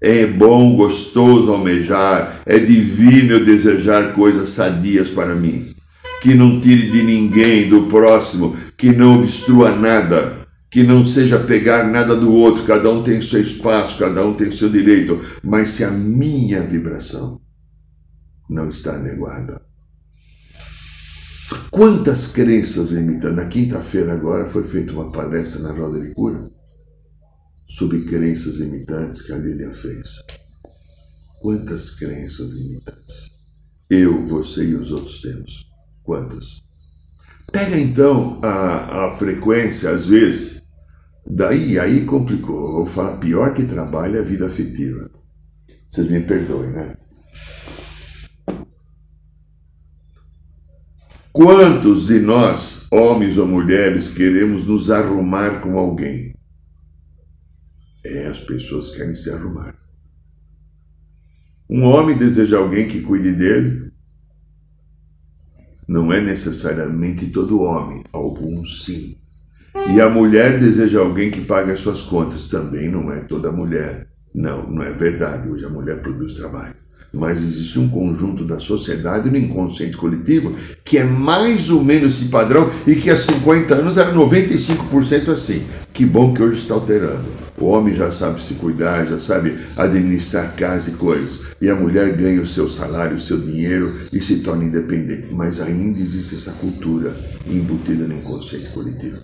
É 0.00 0.26
bom, 0.26 0.76
gostoso 0.76 1.50
almejar, 1.52 2.42
é 2.46 2.58
divino 2.58 3.32
eu 3.32 3.44
desejar 3.44 4.14
coisas 4.14 4.50
sadias 4.50 5.10
para 5.10 5.34
mim 5.34 5.74
que 6.20 6.34
não 6.34 6.60
tire 6.60 6.90
de 6.90 7.02
ninguém, 7.02 7.68
do 7.68 7.84
próximo, 7.84 8.56
que 8.78 8.92
não 8.92 9.18
obstrua 9.18 9.74
nada, 9.74 10.46
que 10.70 10.84
não 10.84 11.04
seja 11.04 11.40
pegar 11.40 11.90
nada 11.90 12.14
do 12.14 12.32
outro, 12.32 12.64
cada 12.64 12.88
um 12.88 13.02
tem 13.02 13.20
seu 13.20 13.40
espaço, 13.40 13.98
cada 13.98 14.24
um 14.24 14.34
tem 14.34 14.52
seu 14.52 14.70
direito, 14.70 15.20
mas 15.42 15.70
se 15.70 15.82
a 15.82 15.90
minha 15.90 16.62
vibração 16.62 17.40
não 18.48 18.68
está 18.68 18.96
negada. 18.96 19.60
Quantas 21.70 22.28
crenças 22.28 22.90
limitantes? 22.90 23.36
Na 23.36 23.46
quinta-feira 23.46 24.12
agora 24.12 24.46
foi 24.46 24.62
feita 24.62 24.92
uma 24.92 25.10
palestra 25.10 25.60
na 25.60 25.72
Roda 25.72 26.00
de 26.00 26.14
Cura 26.14 26.48
sobre 27.68 28.04
crenças 28.04 28.56
limitantes 28.56 29.22
que 29.22 29.32
a 29.32 29.36
Lilian 29.36 29.72
fez. 29.72 30.08
Quantas 31.40 31.90
crenças 31.90 32.52
limitantes? 32.52 33.30
Eu, 33.90 34.24
você 34.24 34.64
e 34.64 34.74
os 34.74 34.92
outros 34.92 35.20
temos. 35.20 35.66
Quantas? 36.02 36.67
Pega 37.50 37.78
então 37.78 38.38
a, 38.42 39.06
a 39.06 39.10
frequência, 39.16 39.90
às 39.90 40.06
vezes, 40.06 40.62
daí 41.26 41.78
aí 41.78 42.04
complicou. 42.04 42.72
vou 42.74 42.86
falar 42.86 43.16
pior 43.16 43.54
que 43.54 43.64
trabalho 43.64 44.16
é 44.16 44.20
a 44.20 44.24
vida 44.24 44.46
afetiva. 44.46 45.10
Vocês 45.88 46.10
me 46.10 46.20
perdoem, 46.20 46.70
né? 46.70 46.96
Quantos 51.32 52.06
de 52.06 52.18
nós, 52.18 52.86
homens 52.90 53.38
ou 53.38 53.46
mulheres, 53.46 54.08
queremos 54.08 54.66
nos 54.66 54.90
arrumar 54.90 55.60
com 55.60 55.78
alguém? 55.78 56.34
É, 58.04 58.26
as 58.26 58.40
pessoas 58.40 58.90
querem 58.90 59.14
se 59.14 59.30
arrumar. 59.30 59.76
Um 61.70 61.84
homem 61.84 62.16
deseja 62.16 62.58
alguém 62.58 62.88
que 62.88 63.02
cuide 63.02 63.32
dele, 63.32 63.87
não 65.88 66.12
é 66.12 66.20
necessariamente 66.20 67.28
todo 67.28 67.62
homem, 67.62 68.04
alguns 68.12 68.84
sim. 68.84 69.16
E 69.94 70.00
a 70.00 70.10
mulher 70.10 70.58
deseja 70.58 71.00
alguém 71.00 71.30
que 71.30 71.40
pague 71.40 71.72
as 71.72 71.80
suas 71.80 72.02
contas, 72.02 72.48
também 72.48 72.90
não 72.90 73.10
é 73.10 73.20
toda 73.20 73.50
mulher. 73.50 74.06
Não, 74.34 74.70
não 74.70 74.82
é 74.82 74.92
verdade. 74.92 75.48
Hoje 75.48 75.64
a 75.64 75.70
mulher 75.70 76.02
produz 76.02 76.34
trabalho. 76.34 76.74
Mas 77.12 77.38
existe 77.38 77.78
um 77.78 77.88
conjunto 77.88 78.44
da 78.44 78.58
sociedade 78.58 79.30
no 79.30 79.36
inconsciente 79.36 79.96
coletivo 79.96 80.54
que 80.84 80.98
é 80.98 81.04
mais 81.04 81.70
ou 81.70 81.82
menos 81.82 82.14
esse 82.14 82.30
padrão 82.30 82.70
e 82.86 82.94
que 82.94 83.10
há 83.10 83.16
50 83.16 83.74
anos 83.74 83.96
era 83.96 84.12
95% 84.14 85.28
assim. 85.28 85.62
Que 85.92 86.04
bom 86.06 86.32
que 86.32 86.42
hoje 86.42 86.60
está 86.60 86.74
alterando. 86.74 87.24
O 87.60 87.66
homem 87.66 87.92
já 87.92 88.12
sabe 88.12 88.40
se 88.40 88.54
cuidar, 88.54 89.04
já 89.04 89.18
sabe 89.18 89.58
administrar 89.76 90.54
casa 90.54 90.90
e 90.90 90.94
coisas. 90.94 91.40
E 91.60 91.68
a 91.68 91.74
mulher 91.74 92.16
ganha 92.16 92.40
o 92.40 92.46
seu 92.46 92.68
salário, 92.68 93.16
o 93.16 93.20
seu 93.20 93.40
dinheiro 93.40 93.96
e 94.12 94.20
se 94.20 94.36
torna 94.36 94.64
independente. 94.64 95.28
Mas 95.32 95.60
ainda 95.60 95.98
existe 95.98 96.36
essa 96.36 96.52
cultura 96.52 97.16
embutida 97.46 98.06
no 98.06 98.14
inconsciente 98.14 98.68
coletivo. 98.68 99.18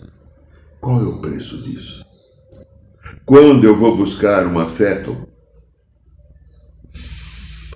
Qual 0.80 1.00
é 1.00 1.04
o 1.04 1.18
preço 1.18 1.62
disso? 1.62 2.04
Quando 3.24 3.64
eu 3.64 3.76
vou 3.76 3.96
buscar 3.96 4.46
um 4.46 4.58
afeto, 4.58 5.16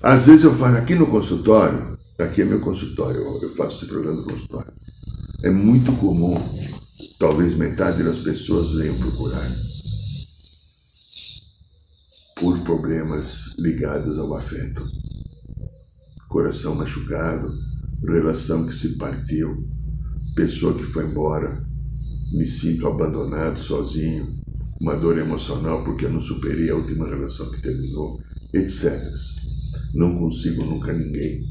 às 0.08 0.24
vezes 0.24 0.44
eu 0.44 0.54
faço 0.54 0.78
aqui 0.78 0.94
no 0.94 1.06
consultório, 1.06 1.98
aqui 2.18 2.40
é 2.40 2.44
meu 2.46 2.60
consultório, 2.60 3.20
eu 3.42 3.50
faço 3.50 3.84
esse 3.84 3.92
programa 3.92 4.22
no 4.22 4.24
consultório. 4.24 4.72
É 5.42 5.50
muito 5.50 5.92
comum, 5.92 6.34
talvez 7.18 7.54
metade 7.54 8.02
das 8.02 8.16
pessoas 8.16 8.70
venham 8.70 8.96
procurar 8.96 9.46
por 12.36 12.58
problemas 12.60 13.54
ligados 13.58 14.18
ao 14.18 14.34
afeto. 14.34 14.82
Coração 16.30 16.74
machucado, 16.74 17.52
relação 18.02 18.64
que 18.64 18.72
se 18.72 18.96
partiu, 18.96 19.68
pessoa 20.34 20.72
que 20.72 20.84
foi 20.84 21.04
embora, 21.04 21.62
me 22.32 22.46
sinto 22.46 22.88
abandonado, 22.88 23.60
sozinho, 23.60 24.38
uma 24.80 24.96
dor 24.96 25.18
emocional 25.18 25.84
porque 25.84 26.06
eu 26.06 26.10
não 26.10 26.20
superei 26.20 26.70
a 26.70 26.76
última 26.76 27.06
relação 27.06 27.50
que 27.50 27.60
terminou, 27.60 28.18
etc. 28.54 29.06
Não 29.94 30.14
consigo 30.14 30.64
nunca 30.64 30.92
ninguém. 30.92 31.42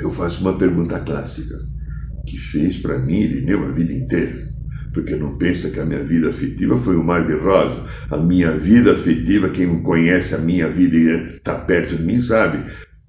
Eu 0.00 0.10
faço 0.10 0.40
uma 0.40 0.58
pergunta 0.58 0.98
clássica 1.00 1.54
que 2.26 2.36
fez 2.36 2.76
para 2.78 2.98
mim 2.98 3.20
Irineu 3.20 3.64
a 3.64 3.72
vida 3.72 3.92
inteira. 3.92 4.52
Porque 4.92 5.16
não 5.16 5.38
pensa 5.38 5.70
que 5.70 5.80
a 5.80 5.86
minha 5.86 6.02
vida 6.02 6.28
afetiva 6.28 6.76
foi 6.76 6.96
um 6.96 7.02
mar 7.02 7.26
de 7.26 7.34
rosa. 7.34 7.84
A 8.10 8.18
minha 8.18 8.50
vida 8.52 8.92
afetiva, 8.92 9.48
quem 9.48 9.82
conhece 9.82 10.34
a 10.34 10.38
minha 10.38 10.68
vida 10.68 10.96
e 10.96 11.24
está 11.24 11.54
perto 11.54 11.96
de 11.96 12.02
mim 12.02 12.20
sabe 12.20 12.58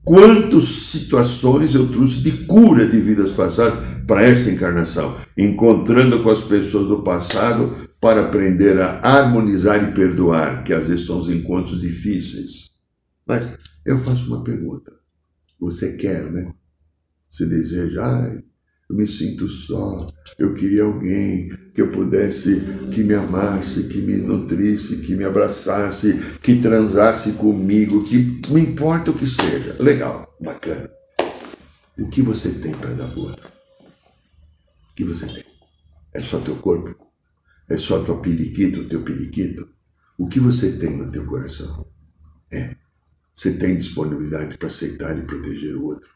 quantas 0.04 0.66
situações 0.66 1.74
eu 1.74 1.88
trouxe 1.88 2.20
de 2.20 2.32
cura 2.46 2.86
de 2.86 3.00
vidas 3.00 3.32
passadas 3.32 3.80
para 4.06 4.22
essa 4.22 4.52
encarnação, 4.52 5.16
encontrando 5.38 6.22
com 6.22 6.30
as 6.30 6.42
pessoas 6.42 6.88
do 6.88 7.04
passado 7.04 7.72
para 8.02 8.22
aprender 8.22 8.80
a 8.82 9.00
harmonizar 9.02 9.82
e 9.82 9.94
perdoar, 9.94 10.64
que 10.64 10.74
às 10.74 10.90
vezes 10.90 11.06
são 11.06 11.20
os 11.20 11.30
encontros 11.30 11.80
difíceis. 11.80 12.63
Mas 13.26 13.58
eu 13.86 13.98
faço 13.98 14.28
uma 14.28 14.44
pergunta. 14.44 14.92
Você 15.60 15.96
quer, 15.96 16.32
né? 16.32 16.54
Você 17.32 17.46
deseja, 17.46 18.06
ai, 18.06 18.44
eu 18.90 18.96
me 18.96 19.08
sinto 19.08 19.48
só, 19.48 20.08
eu 20.38 20.54
queria 20.54 20.84
alguém 20.84 21.50
que 21.74 21.82
eu 21.82 21.92
pudesse, 21.92 22.62
que 22.94 23.04
me 23.04 23.16
amasse, 23.16 23.88
que 23.88 24.00
me 24.00 24.18
nutrisse, 24.18 24.98
que 24.98 25.16
me 25.16 25.24
abraçasse, 25.24 26.38
que 26.42 26.62
transasse 26.62 27.34
comigo, 27.34 28.04
que 28.04 28.42
não 28.50 28.58
importa 28.58 29.12
o 29.12 29.18
que 29.18 29.26
seja. 29.26 29.76
Legal, 29.80 30.38
bacana. 30.40 30.92
O 31.98 32.08
que 32.10 32.22
você 32.22 32.52
tem 32.52 32.74
para 32.74 32.94
dar 32.94 33.18
outro? 33.18 33.48
O 34.92 34.96
que 34.96 35.04
você 35.04 35.26
tem? 35.26 35.44
É 36.14 36.20
só 36.20 36.40
teu 36.40 36.56
corpo? 36.58 36.96
É 37.68 37.78
só 37.78 38.04
tua 38.04 38.20
periquita, 38.22 38.80
o 38.80 38.88
teu 38.88 39.02
periquito? 39.02 39.68
O 40.18 40.28
que 40.28 40.40
você 40.40 40.74
tem 40.78 40.98
no 40.98 41.10
teu 41.10 41.26
coração? 41.26 41.88
É. 42.52 42.83
Você 43.36 43.52
tem 43.52 43.76
disponibilidade 43.76 44.58
para 44.58 44.68
aceitar 44.68 45.18
e 45.18 45.22
proteger 45.22 45.76
o 45.76 45.86
outro, 45.86 46.10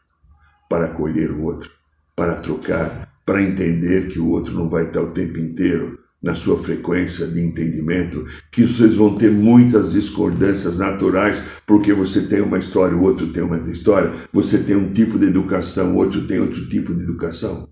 para 0.68 0.86
acolher 0.86 1.30
o 1.30 1.42
outro, 1.42 1.70
para 2.14 2.36
trocar, 2.36 3.20
para 3.24 3.42
entender 3.42 4.08
que 4.08 4.18
o 4.18 4.28
outro 4.28 4.54
não 4.54 4.68
vai 4.68 4.86
estar 4.86 5.02
o 5.02 5.10
tempo 5.10 5.38
inteiro 5.38 5.98
na 6.22 6.34
sua 6.34 6.58
frequência 6.58 7.26
de 7.26 7.40
entendimento, 7.40 8.26
que 8.50 8.66
vocês 8.66 8.94
vão 8.94 9.16
ter 9.16 9.30
muitas 9.30 9.92
discordâncias 9.92 10.78
naturais, 10.78 11.40
porque 11.64 11.92
você 11.92 12.22
tem 12.22 12.40
uma 12.40 12.58
história, 12.58 12.96
o 12.96 13.02
outro 13.02 13.32
tem 13.32 13.42
uma 13.42 13.58
história, 13.58 14.12
você 14.32 14.58
tem 14.58 14.76
um 14.76 14.92
tipo 14.92 15.18
de 15.18 15.26
educação, 15.26 15.94
o 15.94 15.96
outro 15.96 16.26
tem 16.26 16.40
outro 16.40 16.68
tipo 16.68 16.94
de 16.94 17.02
educação. 17.04 17.68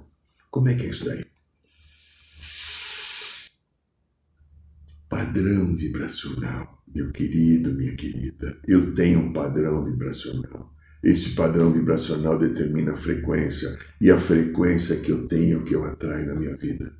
Como 0.50 0.68
é 0.68 0.74
que 0.74 0.86
é 0.86 0.90
isso 0.90 1.04
daí? 1.04 1.24
Padrão 5.08 5.76
vibracional, 5.76 6.82
meu 6.92 7.12
querido, 7.12 7.72
minha 7.74 7.94
querida. 7.94 8.60
Eu 8.66 8.92
tenho 8.92 9.20
um 9.20 9.32
padrão 9.32 9.84
vibracional. 9.84 10.74
Esse 11.02 11.30
padrão 11.30 11.70
vibracional 11.70 12.36
determina 12.36 12.90
a 12.90 12.96
frequência, 12.96 13.78
e 14.00 14.10
a 14.10 14.18
frequência 14.18 14.96
que 14.96 15.12
eu 15.12 15.28
tenho 15.28 15.64
que 15.64 15.74
eu 15.74 15.84
atraio 15.84 16.26
na 16.26 16.34
minha 16.34 16.56
vida. 16.56 16.92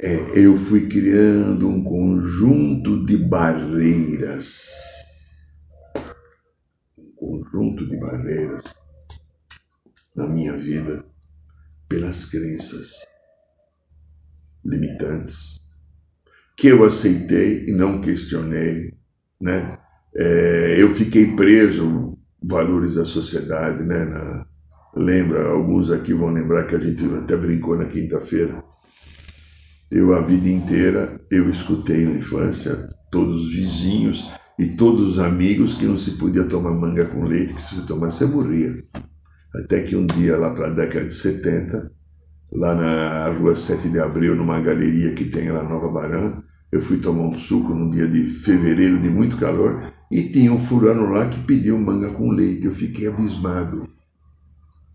É, 0.00 0.38
eu 0.38 0.56
fui 0.56 0.88
criando 0.88 1.68
um 1.68 1.84
conjunto 1.84 3.04
de 3.04 3.18
barreiras. 3.18 4.70
Um 6.96 7.12
conjunto 7.14 7.86
de 7.86 7.98
barreiras 7.98 8.62
na 10.16 10.26
minha 10.26 10.56
vida 10.56 11.04
pelas 11.86 12.24
crenças 12.24 13.09
limitantes 14.64 15.60
que 16.60 16.68
eu 16.68 16.84
aceitei 16.84 17.64
e 17.68 17.72
não 17.72 18.02
questionei, 18.02 18.92
né? 19.40 19.78
É, 20.14 20.76
eu 20.78 20.94
fiquei 20.94 21.34
preso 21.34 22.18
valores 22.42 22.96
da 22.96 23.06
sociedade, 23.06 23.82
né? 23.82 24.04
Na, 24.04 24.46
lembra, 24.94 25.48
alguns 25.48 25.90
aqui 25.90 26.12
vão 26.12 26.28
lembrar 26.28 26.66
que 26.66 26.76
a 26.76 26.78
gente 26.78 27.02
até 27.14 27.34
brincou 27.34 27.78
na 27.78 27.86
quinta-feira. 27.86 28.62
Eu 29.90 30.14
a 30.14 30.20
vida 30.20 30.50
inteira 30.50 31.18
eu 31.30 31.48
escutei 31.48 32.04
na 32.04 32.18
infância 32.18 32.76
todos 33.10 33.44
os 33.46 33.54
vizinhos 33.54 34.30
e 34.58 34.66
todos 34.76 35.12
os 35.12 35.18
amigos 35.18 35.74
que 35.74 35.86
não 35.86 35.96
se 35.96 36.18
podia 36.18 36.44
tomar 36.44 36.72
manga 36.72 37.06
com 37.06 37.24
leite, 37.24 37.54
que 37.54 37.60
se 37.60 37.76
você 37.76 37.86
tomasse 37.86 38.18
você 38.18 38.26
morria. 38.26 38.74
Até 39.54 39.80
que 39.82 39.96
um 39.96 40.04
dia, 40.04 40.36
lá 40.36 40.50
para 40.50 40.66
a 40.66 40.70
década 40.70 41.06
de 41.06 41.14
70, 41.14 41.90
lá 42.52 42.74
na 42.74 43.28
rua 43.38 43.54
7 43.54 43.88
de 43.88 44.00
abril, 44.00 44.34
numa 44.34 44.60
galeria 44.60 45.14
que 45.14 45.24
tem 45.24 45.50
lá 45.50 45.62
Nova 45.62 45.88
Barã, 45.88 46.42
eu 46.72 46.80
fui 46.80 46.98
tomar 46.98 47.24
um 47.24 47.34
suco 47.34 47.74
num 47.74 47.90
dia 47.90 48.06
de 48.06 48.22
fevereiro 48.24 48.98
de 48.98 49.08
muito 49.08 49.36
calor 49.36 49.82
e 50.10 50.22
tinha 50.24 50.52
um 50.52 50.58
fulano 50.58 51.12
lá 51.12 51.26
que 51.26 51.40
pediu 51.40 51.78
manga 51.78 52.08
com 52.10 52.30
leite. 52.30 52.66
Eu 52.66 52.72
fiquei 52.72 53.08
abismado. 53.08 53.88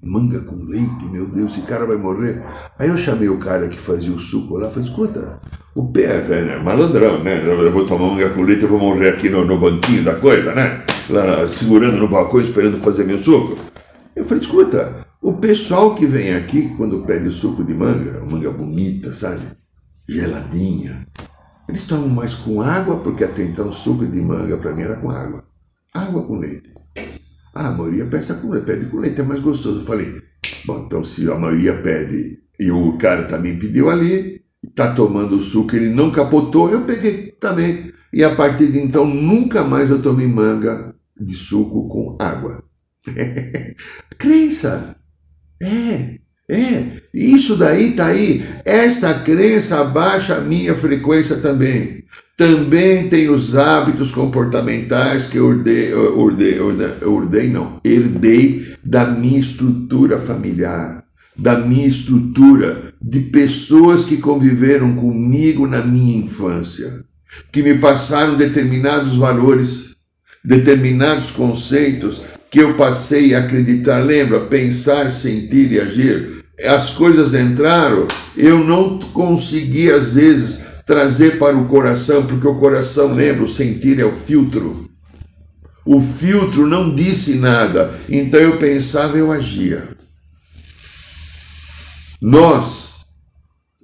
Manga 0.02 0.40
com 0.42 0.56
leite, 0.56 1.06
meu 1.12 1.26
Deus, 1.26 1.54
esse 1.54 1.66
cara 1.66 1.86
vai 1.86 1.98
morrer. 1.98 2.42
Aí 2.78 2.90
eu 2.90 2.98
chamei 2.98 3.28
o 3.28 3.40
cara 3.40 3.68
que 3.68 3.78
fazia 3.78 4.14
o 4.14 4.20
suco 4.20 4.58
lá, 4.58 4.70
falei, 4.70 4.88
escuta, 4.88 5.42
o 5.74 5.88
pé 5.92 6.04
é 6.04 6.60
malandrão, 6.62 7.24
né? 7.24 7.42
Eu 7.44 7.72
vou 7.72 7.86
tomar 7.86 8.10
manga 8.10 8.30
com 8.30 8.44
leite, 8.44 8.64
eu 8.64 8.70
vou 8.70 8.80
morrer 8.80 9.10
aqui 9.10 9.30
no, 9.30 9.44
no 9.44 9.58
banquinho 9.58 10.04
da 10.04 10.14
coisa, 10.16 10.54
né? 10.54 10.84
Lá 11.10 11.48
segurando 11.50 11.98
no 11.98 12.08
balcão, 12.08 12.40
esperando 12.40 12.78
fazer 12.78 13.04
meu 13.06 13.18
suco. 13.18 13.58
Eu 14.16 14.24
falei, 14.24 14.44
escuta, 14.44 15.05
o 15.26 15.34
pessoal 15.34 15.96
que 15.96 16.06
vem 16.06 16.36
aqui, 16.36 16.70
quando 16.78 17.04
pede 17.04 17.32
suco 17.32 17.64
de 17.64 17.74
manga, 17.74 18.24
manga 18.30 18.52
bonita, 18.52 19.12
sabe? 19.12 19.42
Geladinha. 20.08 21.08
Eles 21.68 21.86
tomam 21.86 22.10
mais 22.10 22.36
com 22.36 22.62
água, 22.62 22.98
porque 22.98 23.24
até 23.24 23.42
então 23.42 23.74
suco 23.74 24.06
de 24.06 24.22
manga 24.22 24.56
para 24.56 24.76
mim 24.76 24.84
era 24.84 24.98
com 24.98 25.10
água. 25.10 25.44
Água 25.96 26.22
com 26.22 26.36
leite. 26.36 26.72
Ah, 27.56 27.70
a 27.70 27.72
maioria 27.72 28.06
pede 28.06 28.34
com 28.36 28.52
leite, 28.52 28.66
pede 28.66 28.86
com 28.86 29.00
leite, 29.00 29.20
é 29.20 29.24
mais 29.24 29.42
gostoso. 29.42 29.80
Eu 29.80 29.86
falei, 29.88 30.14
bom, 30.64 30.84
então 30.86 31.04
se 31.04 31.28
a 31.32 31.34
maioria 31.34 31.82
pede 31.82 32.38
e 32.60 32.70
o 32.70 32.96
cara 33.00 33.24
também 33.24 33.58
pediu 33.58 33.90
ali, 33.90 34.42
tá 34.76 34.94
tomando 34.94 35.38
o 35.38 35.42
suco, 35.42 35.76
ele 35.76 35.90
não 35.90 36.12
capotou, 36.12 36.70
eu 36.70 36.82
peguei 36.82 37.32
também. 37.40 37.92
E 38.14 38.24
a 38.24 38.36
partir 38.36 38.72
de 38.72 38.78
então, 38.78 39.08
nunca 39.08 39.64
mais 39.64 39.90
eu 39.90 40.00
tomei 40.04 40.28
manga 40.28 40.94
de 41.20 41.34
suco 41.34 41.90
com 41.90 42.16
água. 42.24 42.64
Crença. 44.20 44.96
É, 45.62 46.18
é. 46.50 46.86
Isso 47.14 47.56
daí 47.56 47.94
tá 47.94 48.08
aí. 48.08 48.44
Esta 48.64 49.14
crença 49.14 49.80
abaixa 49.80 50.36
a 50.36 50.42
minha 50.42 50.76
frequência 50.76 51.38
também. 51.38 52.04
Também 52.38 53.08
tem 53.08 53.30
os 53.30 53.56
hábitos 53.56 54.12
comportamentais 54.12 55.28
que 55.28 55.38
eu 55.38 55.48
urdei, 55.48 57.50
não, 57.50 57.80
herdei 57.84 58.76
da 58.84 59.06
minha 59.06 59.40
estrutura 59.40 60.20
familiar, 60.20 61.02
da 61.38 61.58
minha 61.58 61.88
estrutura 61.88 62.94
de 63.02 63.22
pessoas 63.22 64.04
que 64.04 64.18
conviveram 64.18 64.96
comigo 64.96 65.66
na 65.66 65.82
minha 65.82 66.18
infância, 66.18 66.92
que 67.54 67.64
me 67.64 67.78
passaram 67.78 68.36
determinados 68.36 69.16
valores, 69.16 69.96
determinados 70.44 71.32
conceitos, 71.32 72.22
que 72.56 72.62
eu 72.62 72.74
passei 72.76 73.36
a 73.36 73.40
acreditar, 73.40 74.00
lembra? 74.00 74.40
Pensar, 74.40 75.12
sentir 75.12 75.74
e 75.74 75.78
agir. 75.82 76.46
As 76.64 76.90
coisas 76.92 77.34
entraram, 77.34 78.08
eu 78.38 78.64
não 78.64 78.98
consegui, 78.98 79.92
às 79.92 80.14
vezes, 80.14 80.60
trazer 80.86 81.38
para 81.38 81.58
o 81.58 81.68
coração, 81.68 82.26
porque 82.26 82.48
o 82.48 82.58
coração, 82.58 83.14
lembra, 83.14 83.44
o 83.44 83.48
sentir 83.48 84.00
é 84.00 84.06
o 84.06 84.12
filtro. 84.14 84.90
O 85.86 86.00
filtro 86.00 86.66
não 86.66 86.96
disse 86.96 87.36
nada, 87.36 87.94
então 88.08 88.40
eu 88.40 88.58
pensava, 88.58 89.18
eu 89.18 89.34
agia. 89.34 89.90
Nós, 92.22 93.00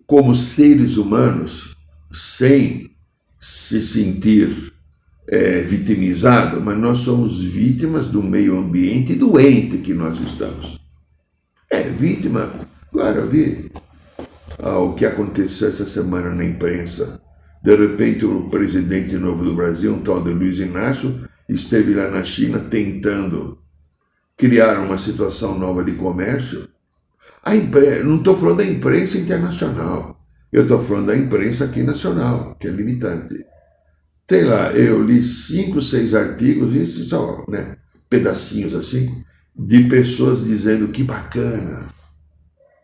como 0.08 0.34
seres 0.34 0.96
humanos, 0.96 1.76
sem 2.10 2.90
se 3.38 3.82
sentir 3.82 4.72
é, 5.32 5.62
vitimizado, 5.62 6.60
mas 6.60 6.78
nós 6.78 6.98
somos 7.00 7.42
vítimas 7.42 8.08
do 8.08 8.22
meio 8.22 8.58
ambiente 8.58 9.16
doente 9.16 9.78
que 9.78 9.94
nós 9.94 10.20
estamos. 10.20 10.78
É, 11.72 11.84
vítima. 11.84 12.52
Agora, 12.92 13.26
vi 13.26 13.72
ah, 14.60 14.80
o 14.80 14.94
que 14.94 15.06
aconteceu 15.06 15.70
essa 15.70 15.86
semana 15.86 16.36
na 16.36 16.44
imprensa. 16.44 17.22
De 17.64 17.74
repente, 17.74 18.26
o 18.26 18.50
presidente 18.50 19.16
novo 19.16 19.46
do 19.46 19.56
Brasil, 19.56 19.94
um 19.94 20.02
tal 20.02 20.22
de 20.22 20.34
Luiz 20.34 20.60
Inácio, 20.60 21.30
esteve 21.48 21.94
lá 21.94 22.12
na 22.12 22.24
China 22.24 22.60
tentando 22.60 23.60
criar 24.36 24.80
uma 24.80 24.98
situação 24.98 25.58
nova 25.58 25.84
de 25.84 25.94
comércio. 25.94 26.68
A 27.42 27.56
impre... 27.56 28.04
Não 28.04 28.18
estou 28.18 28.36
falando 28.36 28.58
da 28.58 28.66
imprensa 28.66 29.18
internacional, 29.18 30.20
eu 30.52 30.64
estou 30.64 30.82
falando 30.82 31.08
da 31.08 31.16
imprensa 31.16 31.66
aqui 31.66 31.84
nacional, 31.84 32.58
que 32.60 32.68
é 32.68 32.72
limitante. 32.72 33.36
Tem 34.32 34.46
lá, 34.46 34.72
eu 34.72 35.04
li 35.04 35.22
cinco, 35.22 35.82
seis 35.82 36.16
artigos, 36.16 36.74
isso 36.74 37.04
só, 37.10 37.44
né, 37.50 37.76
pedacinhos 38.10 38.74
assim, 38.74 39.14
de 39.54 39.84
pessoas 39.90 40.46
dizendo 40.46 40.88
que 40.88 41.04
bacana, 41.04 41.90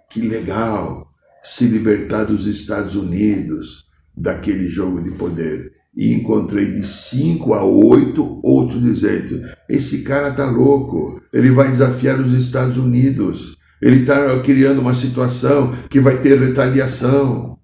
que 0.10 0.20
legal 0.20 1.08
se 1.42 1.64
libertar 1.64 2.26
dos 2.26 2.46
Estados 2.48 2.96
Unidos 2.96 3.86
daquele 4.14 4.68
jogo 4.68 5.02
de 5.02 5.12
poder. 5.12 5.72
E 5.96 6.12
encontrei 6.14 6.66
de 6.66 6.86
cinco 6.86 7.54
a 7.54 7.64
oito 7.64 8.42
outros 8.44 8.84
dizendo: 8.84 9.42
esse 9.70 10.02
cara 10.02 10.32
tá 10.32 10.52
louco, 10.52 11.22
ele 11.32 11.52
vai 11.52 11.70
desafiar 11.70 12.20
os 12.20 12.34
Estados 12.34 12.76
Unidos, 12.76 13.56
ele 13.82 14.02
está 14.02 14.38
criando 14.42 14.82
uma 14.82 14.94
situação 14.94 15.72
que 15.90 16.02
vai 16.02 16.22
ter 16.22 16.38
retaliação, 16.38 17.57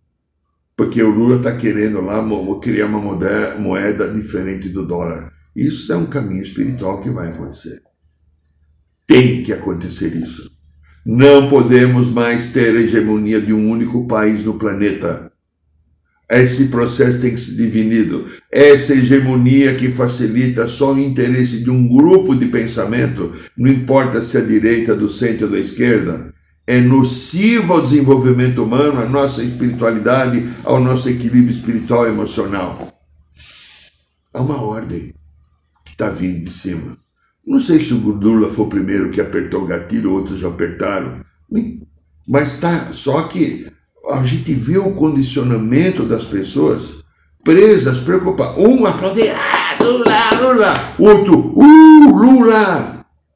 porque 0.75 1.01
o 1.03 1.09
Lula 1.09 1.37
está 1.37 1.55
querendo 1.55 2.01
lá 2.01 2.23
criar 2.59 2.87
uma 2.87 2.99
moeda 3.59 4.11
diferente 4.11 4.69
do 4.69 4.85
dólar. 4.85 5.31
Isso 5.55 5.93
é 5.93 5.95
um 5.95 6.07
caminho 6.07 6.41
espiritual 6.41 6.99
que 6.99 7.09
vai 7.09 7.29
acontecer. 7.29 7.79
Tem 9.07 9.43
que 9.43 9.53
acontecer 9.53 10.15
isso. 10.15 10.51
Não 11.05 11.47
podemos 11.49 12.07
mais 12.07 12.51
ter 12.51 12.75
a 12.75 12.79
hegemonia 12.79 13.39
de 13.39 13.53
um 13.53 13.69
único 13.69 14.07
país 14.07 14.43
no 14.43 14.55
planeta. 14.55 15.31
Esse 16.29 16.69
processo 16.69 17.19
tem 17.19 17.31
que 17.31 17.41
ser 17.41 17.55
divinido. 17.55 18.25
Essa 18.49 18.93
hegemonia 18.93 19.75
que 19.75 19.89
facilita 19.89 20.65
só 20.65 20.93
o 20.93 20.99
interesse 20.99 21.59
de 21.63 21.69
um 21.69 21.87
grupo 21.87 22.33
de 22.33 22.47
pensamento, 22.47 23.31
não 23.55 23.69
importa 23.69 24.21
se 24.21 24.37
é 24.37 24.39
a 24.41 24.43
direita, 24.43 24.95
do 24.95 25.09
centro 25.09 25.45
ou 25.45 25.51
da 25.51 25.59
esquerda, 25.59 26.32
é 26.65 26.79
nociva 26.79 27.73
ao 27.73 27.81
desenvolvimento 27.81 28.63
humano, 28.63 29.01
à 29.01 29.05
nossa 29.05 29.43
espiritualidade, 29.43 30.47
ao 30.63 30.79
nosso 30.79 31.09
equilíbrio 31.09 31.49
espiritual 31.49 32.05
e 32.05 32.09
emocional. 32.09 32.87
Há 34.33 34.41
uma 34.41 34.61
ordem 34.61 35.13
que 35.85 35.91
está 35.91 36.09
vindo 36.09 36.43
de 36.43 36.49
cima. 36.49 36.97
Não 37.45 37.59
sei 37.59 37.79
se 37.79 37.93
o 37.93 37.97
Lula 37.97 38.49
foi 38.49 38.65
o 38.65 38.69
primeiro 38.69 39.09
que 39.09 39.19
apertou 39.19 39.63
o 39.63 39.67
gatilho, 39.67 40.13
outros 40.13 40.39
já 40.39 40.47
apertaram, 40.47 41.19
mas 42.27 42.57
tá, 42.57 42.87
só 42.93 43.23
que 43.23 43.67
a 44.11 44.21
gente 44.21 44.53
vê 44.53 44.77
o 44.77 44.91
condicionamento 44.91 46.03
das 46.03 46.23
pessoas 46.23 47.03
presas, 47.43 47.99
preocupadas. 47.99 48.57
Um 48.57 48.85
aplaudir, 48.85 49.31
ah, 49.31 49.75
Lula, 49.83 50.13
Lula. 50.41 50.93
Outro, 50.97 51.53
uh, 51.55 52.15
Lula. 52.15 52.92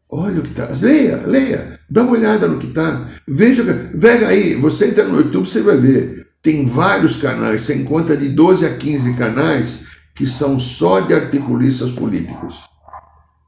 Olha 0.10 0.40
o 0.40 0.42
que 0.42 0.50
está. 0.50 0.70
Leia, 0.82 1.24
leia. 1.26 1.80
Dá 1.90 2.04
uma 2.04 2.14
olhada 2.14 2.48
no 2.48 2.58
que 2.58 2.68
está. 2.68 3.08
Veja, 3.28 3.64
vega 3.94 4.28
aí. 4.28 4.56
Você 4.56 4.88
entra 4.88 5.06
no 5.06 5.18
YouTube, 5.18 5.48
você 5.48 5.62
vai 5.62 5.78
ver. 5.78 6.28
Tem 6.42 6.66
vários 6.66 7.18
canais. 7.18 7.64
Você 7.64 7.76
encontra 7.76 8.16
de 8.16 8.30
12 8.30 8.66
a 8.66 8.76
15 8.76 9.14
canais 9.14 9.88
que 10.16 10.26
são 10.26 10.60
só 10.60 11.02
de 11.02 11.14
articulistas 11.14 11.92
políticos. 11.92 12.64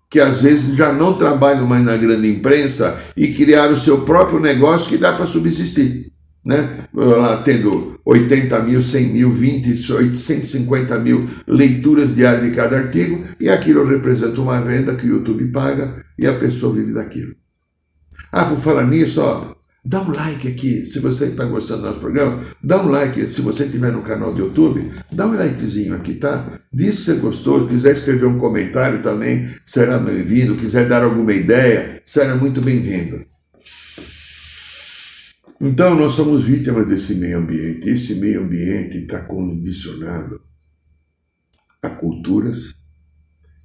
Que 0.10 0.20
às 0.20 0.42
vezes 0.42 0.76
já 0.76 0.92
não 0.92 1.14
trabalham 1.14 1.66
mais 1.66 1.84
na 1.84 1.96
grande 1.96 2.30
imprensa 2.30 2.98
e 3.16 3.30
criaram 3.34 3.74
o 3.74 3.80
seu 3.80 4.02
próprio 4.02 4.40
negócio 4.40 4.90
que 4.90 4.98
dá 4.98 5.14
para 5.14 5.26
subsistir 5.26 6.10
né? 6.46 6.68
lá 6.94 7.38
tendo 7.44 8.00
80 8.06 8.60
mil, 8.64 8.82
100 8.82 9.06
mil, 9.08 9.32
20, 9.32 9.78
150 10.18 11.00
mil 11.00 11.28
leituras 11.48 12.16
diárias 12.16 12.44
de 12.44 12.56
cada 12.56 12.78
artigo, 12.78 13.24
e 13.40 13.50
aquilo 13.50 13.86
representa 13.86 14.42
uma 14.42 14.60
renda 14.60 14.96
que 14.96 15.06
o 15.06 15.18
YouTube 15.18 15.46
paga 15.52 16.04
e 16.20 16.28
a 16.28 16.34
pessoa 16.34 16.74
vive 16.74 16.94
daquilo. 16.94 17.34
Ah, 18.32 18.46
por 18.46 18.58
falar 18.58 18.86
nisso, 18.86 19.22
ó, 19.22 19.56
dá 19.84 20.02
um 20.02 20.12
like 20.12 20.48
aqui, 20.48 20.92
se 20.92 21.00
você 21.00 21.28
está 21.28 21.46
gostando 21.46 21.82
do 21.82 21.88
nosso 21.88 22.00
programa, 22.00 22.44
dá 22.62 22.82
um 22.84 22.90
like, 22.90 23.28
se 23.28 23.42
você 23.42 23.64
estiver 23.64 23.92
no 23.92 24.02
canal 24.02 24.34
do 24.34 24.40
YouTube, 24.40 24.92
dá 25.12 25.26
um 25.26 25.34
likezinho 25.34 25.96
aqui, 25.96 26.16
tá? 26.16 26.60
Diz 26.72 27.00
se 27.00 27.06
você 27.06 27.14
gostou, 27.16 27.68
quiser 27.68 27.94
escrever 27.94 28.26
um 28.26 28.38
comentário 28.38 29.02
também, 29.02 29.50
será 29.66 29.98
bem-vindo, 29.98 30.56
quiser 30.56 30.88
dar 30.88 31.04
alguma 31.04 31.34
ideia, 31.34 32.02
será 32.06 32.36
muito 32.36 32.62
bem-vindo. 32.62 33.26
Então, 35.62 35.96
nós 35.96 36.14
somos 36.14 36.46
vítimas 36.46 36.88
desse 36.88 37.16
meio 37.16 37.40
ambiente. 37.40 37.90
Esse 37.90 38.16
meio 38.16 38.44
ambiente 38.44 39.00
está 39.00 39.20
condicionado 39.20 40.42
a 41.82 41.90
culturas 41.90 42.79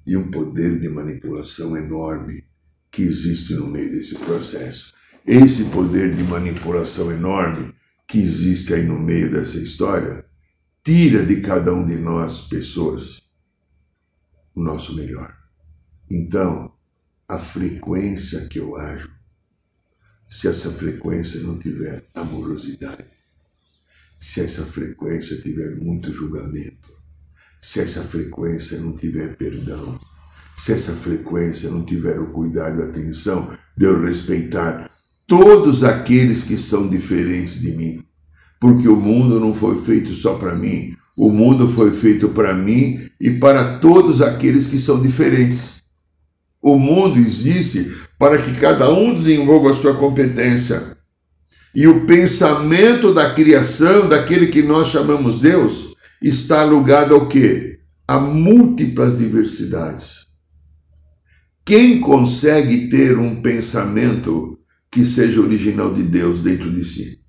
e 0.05 0.15
um 0.15 0.29
poder 0.29 0.79
de 0.79 0.89
manipulação 0.89 1.75
enorme 1.75 2.43
que 2.91 3.01
existe 3.01 3.53
no 3.55 3.67
meio 3.67 3.89
desse 3.91 4.15
processo. 4.15 4.93
Esse 5.25 5.65
poder 5.65 6.15
de 6.15 6.23
manipulação 6.23 7.11
enorme 7.11 7.73
que 8.07 8.19
existe 8.19 8.73
aí 8.73 8.83
no 8.83 8.99
meio 8.99 9.31
dessa 9.31 9.57
história 9.57 10.25
tira 10.83 11.25
de 11.25 11.41
cada 11.41 11.73
um 11.73 11.85
de 11.85 11.95
nós, 11.95 12.41
pessoas, 12.41 13.23
o 14.53 14.61
nosso 14.61 14.95
melhor. 14.95 15.35
Então, 16.09 16.71
a 17.27 17.39
frequência 17.39 18.47
que 18.47 18.59
eu 18.59 18.75
ajo 18.75 19.15
se 20.27 20.47
essa 20.47 20.71
frequência 20.71 21.39
não 21.41 21.57
tiver 21.57 22.05
amorosidade, 22.13 23.05
se 24.17 24.41
essa 24.41 24.65
frequência 24.65 25.39
tiver 25.39 25.75
muito 25.77 26.11
julgamento, 26.13 26.94
se 27.65 27.79
essa 27.79 28.01
frequência 28.01 28.77
não 28.77 28.91
tiver 28.91 29.35
perdão, 29.37 29.99
se 30.55 30.71
essa 30.71 30.91
frequência 30.91 31.67
não 31.67 31.83
tiver 31.83 32.19
o 32.19 32.31
cuidado 32.31 32.79
e 32.79 32.83
a 32.83 32.85
atenção 32.85 33.49
de 33.75 33.85
eu 33.87 34.05
respeitar 34.05 34.87
todos 35.25 35.83
aqueles 35.83 36.43
que 36.43 36.57
são 36.57 36.87
diferentes 36.87 37.59
de 37.59 37.71
mim, 37.71 38.03
porque 38.61 38.87
o 38.87 38.95
mundo 38.95 39.39
não 39.39 39.51
foi 39.51 39.81
feito 39.81 40.13
só 40.13 40.35
para 40.35 40.53
mim, 40.53 40.95
o 41.17 41.31
mundo 41.31 41.67
foi 41.67 41.89
feito 41.89 42.29
para 42.29 42.53
mim 42.53 43.09
e 43.19 43.31
para 43.31 43.79
todos 43.79 44.21
aqueles 44.21 44.67
que 44.67 44.77
são 44.77 45.01
diferentes. 45.01 45.81
O 46.61 46.77
mundo 46.77 47.17
existe 47.17 47.91
para 48.19 48.39
que 48.39 48.59
cada 48.59 48.93
um 48.93 49.11
desenvolva 49.11 49.71
a 49.71 49.73
sua 49.73 49.95
competência. 49.95 50.95
E 51.73 51.87
o 51.87 52.05
pensamento 52.05 53.11
da 53.11 53.33
criação, 53.33 54.07
daquele 54.07 54.47
que 54.47 54.61
nós 54.61 54.89
chamamos 54.89 55.39
Deus, 55.39 55.94
está 56.27 56.61
alugado 56.61 57.13
ao 57.13 57.27
quê? 57.27 57.81
A 58.07 58.19
múltiplas 58.19 59.19
diversidades. 59.19 60.25
Quem 61.63 62.01
consegue 62.01 62.89
ter 62.89 63.19
um 63.19 63.43
pensamento 63.43 64.59
que 64.89 65.05
seja 65.05 65.39
original 65.39 65.93
de 65.93 66.01
Deus 66.01 66.41
dentro 66.41 66.71
de 66.71 66.83
si? 66.83 67.23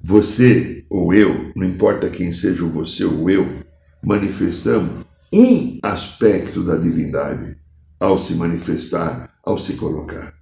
Você 0.00 0.86
ou 0.88 1.12
eu, 1.12 1.52
não 1.56 1.66
importa 1.66 2.08
quem 2.08 2.32
seja 2.32 2.64
o 2.64 2.70
você 2.70 3.04
ou 3.04 3.28
eu, 3.28 3.64
manifestamos 4.00 5.04
um 5.32 5.80
aspecto 5.82 6.62
da 6.62 6.76
divindade 6.76 7.58
ao 7.98 8.16
se 8.16 8.34
manifestar, 8.34 9.36
ao 9.44 9.58
se 9.58 9.74
colocar. 9.74 10.32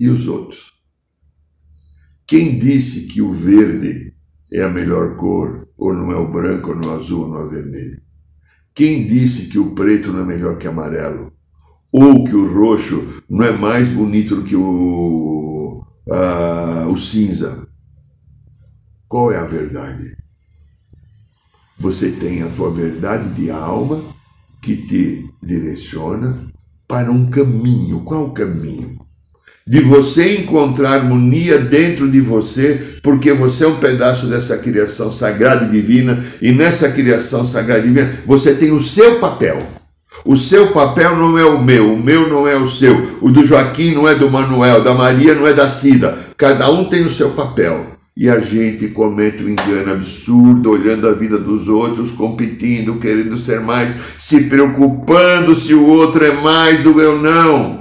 E 0.00 0.08
os 0.08 0.26
outros? 0.26 0.72
Quem 2.26 2.58
disse 2.58 3.06
que 3.08 3.20
o 3.20 3.30
verde 3.30 4.07
é 4.52 4.62
a 4.62 4.68
melhor 4.68 5.16
cor, 5.16 5.68
ou 5.76 5.92
não 5.92 6.10
é 6.10 6.16
o 6.16 6.30
branco, 6.30 6.70
ou 6.70 6.76
não 6.76 6.90
é 6.90 6.92
o 6.94 6.96
azul, 6.96 7.22
ou 7.22 7.28
não 7.28 7.40
é 7.40 7.44
o 7.44 7.50
vermelho? 7.50 8.00
Quem 8.74 9.06
disse 9.06 9.46
que 9.48 9.58
o 9.58 9.74
preto 9.74 10.12
não 10.12 10.20
é 10.20 10.24
melhor 10.24 10.56
que 10.56 10.66
o 10.66 10.70
amarelo? 10.70 11.32
Ou 11.90 12.24
que 12.24 12.34
o 12.34 12.52
roxo 12.52 13.22
não 13.28 13.44
é 13.44 13.52
mais 13.52 13.88
bonito 13.88 14.36
do 14.36 14.44
que 14.44 14.54
o, 14.54 15.84
o 16.90 16.96
cinza? 16.96 17.66
Qual 19.08 19.32
é 19.32 19.38
a 19.38 19.44
verdade? 19.44 20.16
Você 21.80 22.12
tem 22.12 22.42
a 22.42 22.48
tua 22.50 22.70
verdade 22.70 23.30
de 23.30 23.50
alma 23.50 24.02
que 24.60 24.76
te 24.76 25.28
direciona 25.42 26.52
para 26.86 27.10
um 27.10 27.30
caminho. 27.30 28.04
Qual 28.04 28.26
o 28.26 28.34
caminho? 28.34 29.07
De 29.68 29.80
você 29.80 30.38
encontrar 30.38 30.94
harmonia 30.94 31.58
dentro 31.58 32.10
de 32.10 32.22
você, 32.22 32.80
porque 33.02 33.34
você 33.34 33.64
é 33.64 33.68
um 33.68 33.76
pedaço 33.76 34.26
dessa 34.26 34.56
criação 34.56 35.12
sagrada 35.12 35.66
e 35.66 35.70
divina, 35.70 36.24
e 36.40 36.50
nessa 36.50 36.90
criação 36.90 37.44
sagrada 37.44 37.80
e 37.80 37.88
divina 37.88 38.10
você 38.24 38.54
tem 38.54 38.72
o 38.72 38.80
seu 38.80 39.16
papel. 39.16 39.58
O 40.24 40.36
seu 40.36 40.68
papel 40.68 41.16
não 41.16 41.38
é 41.38 41.44
o 41.44 41.62
meu, 41.62 41.92
o 41.92 42.02
meu 42.02 42.28
não 42.28 42.48
é 42.48 42.56
o 42.56 42.66
seu, 42.66 43.18
o 43.20 43.30
do 43.30 43.44
Joaquim 43.44 43.92
não 43.92 44.08
é 44.08 44.14
do 44.14 44.30
Manuel, 44.30 44.82
da 44.82 44.94
Maria 44.94 45.34
não 45.34 45.46
é 45.46 45.52
da 45.52 45.68
Cida. 45.68 46.16
Cada 46.36 46.70
um 46.70 46.86
tem 46.86 47.04
o 47.04 47.10
seu 47.10 47.30
papel. 47.30 47.98
E 48.16 48.28
a 48.28 48.40
gente 48.40 48.88
comete 48.88 49.44
um 49.44 49.48
engano 49.48 49.92
absurdo, 49.92 50.72
olhando 50.72 51.08
a 51.08 51.12
vida 51.12 51.38
dos 51.38 51.68
outros, 51.68 52.10
competindo, 52.10 52.96
querendo 52.96 53.38
ser 53.38 53.60
mais, 53.60 53.94
se 54.18 54.40
preocupando 54.44 55.54
se 55.54 55.72
o 55.72 55.86
outro 55.86 56.24
é 56.24 56.32
mais 56.32 56.82
do 56.82 56.92
que 56.94 57.00
eu 57.00 57.22
não. 57.22 57.77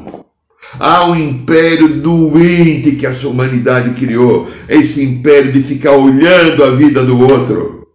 Um 1.08 1.16
império 1.16 1.88
doente 2.02 2.92
que 2.92 3.06
a 3.06 3.12
humanidade 3.28 3.94
criou, 3.94 4.48
esse 4.68 5.04
império 5.04 5.52
de 5.52 5.62
ficar 5.62 5.92
olhando 5.92 6.64
a 6.64 6.72
vida 6.72 7.04
do 7.04 7.20
outro. 7.20 7.88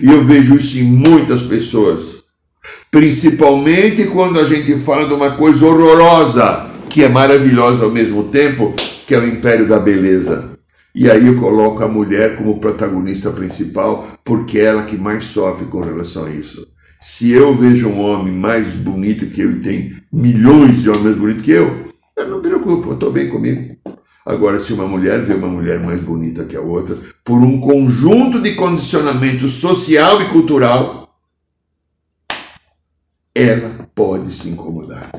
E 0.00 0.06
eu 0.06 0.24
vejo 0.24 0.56
isso 0.56 0.78
em 0.78 0.84
muitas 0.84 1.42
pessoas, 1.42 2.24
principalmente 2.90 4.06
quando 4.06 4.40
a 4.40 4.44
gente 4.44 4.76
fala 4.80 5.06
de 5.06 5.14
uma 5.14 5.32
coisa 5.32 5.64
horrorosa, 5.64 6.66
que 6.88 7.04
é 7.04 7.08
maravilhosa 7.08 7.84
ao 7.84 7.90
mesmo 7.90 8.24
tempo, 8.24 8.74
que 9.06 9.14
é 9.14 9.18
o 9.18 9.26
império 9.26 9.68
da 9.68 9.78
beleza. 9.78 10.56
E 10.94 11.10
aí 11.10 11.26
eu 11.26 11.38
coloco 11.38 11.84
a 11.84 11.88
mulher 11.88 12.36
como 12.36 12.58
protagonista 12.58 13.30
principal, 13.30 14.06
porque 14.24 14.58
é 14.58 14.64
ela 14.64 14.82
que 14.82 14.96
mais 14.96 15.24
sofre 15.24 15.66
com 15.66 15.80
relação 15.80 16.24
a 16.24 16.30
isso. 16.30 16.66
Se 17.02 17.30
eu 17.30 17.54
vejo 17.54 17.88
um 17.88 18.00
homem 18.00 18.32
mais 18.32 18.68
bonito 18.68 19.26
que 19.26 19.42
eu 19.42 19.52
e 19.52 19.60
tem 19.60 19.94
milhões 20.12 20.82
de 20.82 20.88
homens 20.88 21.16
bonitos 21.16 21.44
que 21.44 21.50
eu, 21.50 21.85
eu 22.16 22.28
não 22.28 22.36
me 22.38 22.42
preocupo, 22.42 22.88
eu 22.88 22.94
estou 22.94 23.12
bem 23.12 23.28
comigo. 23.28 23.76
Agora, 24.24 24.58
se 24.58 24.72
uma 24.72 24.88
mulher 24.88 25.20
vê 25.22 25.34
uma 25.34 25.48
mulher 25.48 25.78
mais 25.78 26.00
bonita 26.00 26.44
que 26.44 26.56
a 26.56 26.60
outra, 26.60 26.98
por 27.22 27.38
um 27.38 27.60
conjunto 27.60 28.40
de 28.40 28.54
condicionamento 28.54 29.48
social 29.48 30.20
e 30.22 30.28
cultural, 30.30 31.14
ela 33.34 33.88
pode 33.94 34.32
se 34.32 34.48
incomodar. 34.48 35.10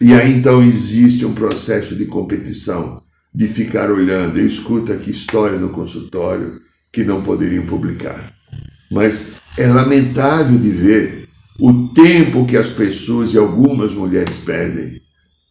E 0.00 0.12
aí 0.12 0.36
então 0.36 0.62
existe 0.62 1.24
um 1.24 1.32
processo 1.32 1.94
de 1.96 2.04
competição, 2.06 3.02
de 3.32 3.46
ficar 3.46 3.90
olhando. 3.90 4.38
Eu 4.38 4.46
escuto 4.46 4.92
aqui 4.92 5.10
história 5.10 5.58
no 5.58 5.70
consultório 5.70 6.60
que 6.92 7.04
não 7.04 7.22
poderiam 7.22 7.64
publicar. 7.64 8.32
Mas 8.90 9.28
é 9.56 9.68
lamentável 9.68 10.58
de 10.58 10.68
ver 10.68 11.28
o 11.58 11.88
tempo 11.94 12.44
que 12.44 12.56
as 12.56 12.68
pessoas 12.70 13.32
e 13.32 13.38
algumas 13.38 13.94
mulheres 13.94 14.38
perdem 14.40 15.05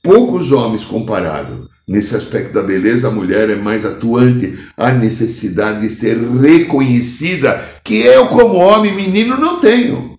poucos 0.06 0.52
homens 0.52 0.86
comparado. 0.86 1.68
Nesse 1.88 2.16
aspecto 2.16 2.54
da 2.54 2.62
beleza, 2.62 3.08
a 3.08 3.12
mulher 3.12 3.50
é 3.50 3.56
mais 3.56 3.84
atuante, 3.86 4.58
a 4.78 4.92
necessidade 4.92 5.82
de 5.82 5.90
ser 5.90 6.18
reconhecida, 6.18 7.60
que 7.84 8.02
eu, 8.02 8.28
como 8.28 8.58
homem 8.58 8.96
menino, 8.96 9.36
não 9.38 9.60
tenho. 9.60 10.16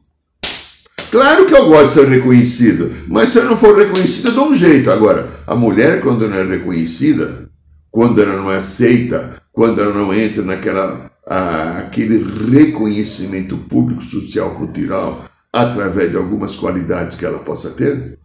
Claro 1.11 1.47
que 1.47 1.55
eu 1.55 1.67
gosto 1.67 1.87
de 1.87 1.93
ser 1.93 2.09
reconhecido, 2.09 2.93
mas 3.07 3.29
se 3.29 3.39
eu 3.39 3.45
não 3.45 3.57
for 3.57 3.77
reconhecido, 3.77 4.29
eu 4.29 4.35
dou 4.35 4.49
um 4.49 4.55
jeito. 4.55 4.91
Agora, 4.91 5.29
a 5.47 5.55
mulher, 5.55 6.01
quando 6.01 6.29
não 6.29 6.37
é 6.37 6.43
reconhecida, 6.43 7.49
quando 7.91 8.21
ela 8.21 8.37
não 8.37 8.51
é 8.51 8.57
aceita, 8.57 9.41
quando 9.53 9.81
ela 9.81 9.95
não 9.95 10.13
entra 10.13 10.43
naquela 10.43 11.11
a, 11.27 11.79
aquele 11.79 12.25
reconhecimento 12.51 13.57
público, 13.57 14.03
social, 14.03 14.51
cultural, 14.51 15.25
através 15.53 16.11
de 16.11 16.17
algumas 16.17 16.57
qualidades 16.57 17.17
que 17.17 17.25
ela 17.25 17.39
possa 17.39 17.71
ter, 17.71 18.19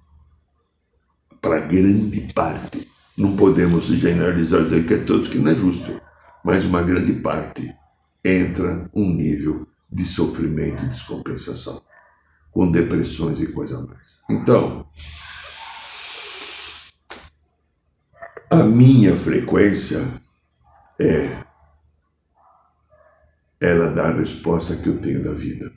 para 1.42 1.60
grande 1.60 2.32
parte. 2.34 2.90
Não 3.18 3.36
podemos 3.36 3.86
generalizar 3.86 4.64
dizer 4.64 4.86
que 4.86 4.94
é 4.94 4.98
todos 5.00 5.28
que 5.28 5.40
não 5.40 5.52
é 5.52 5.56
justo, 5.56 6.00
mas 6.44 6.64
uma 6.66 6.82
grande 6.82 7.14
parte 7.14 7.76
entra 8.24 8.90
um 8.94 9.12
nível 9.12 9.68
de 9.92 10.04
sofrimento 10.04 10.84
e 10.86 10.88
descompensação, 10.88 11.82
com 12.52 12.72
depressões 12.72 13.42
e 13.42 13.52
coisa 13.52 13.82
mais. 13.82 14.20
Então, 14.30 14.86
a 18.50 18.64
minha 18.64 19.16
frequência 19.16 20.22
é 21.00 21.44
ela 23.62 23.92
dá 23.92 24.08
a 24.08 24.14
resposta 24.14 24.76
que 24.76 24.90
eu 24.90 24.98
tenho 24.98 25.24
da 25.24 25.34
vida. 25.34 25.72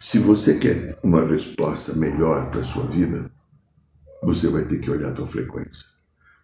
Se 0.00 0.18
você 0.18 0.58
quer 0.58 0.98
uma 1.02 1.22
resposta 1.26 1.92
melhor 1.94 2.50
para 2.50 2.60
a 2.60 2.64
sua 2.64 2.86
vida, 2.86 3.30
você 4.26 4.48
vai 4.48 4.64
ter 4.64 4.80
que 4.80 4.90
olhar 4.90 5.10
a 5.10 5.14
tua 5.14 5.26
frequência. 5.26 5.86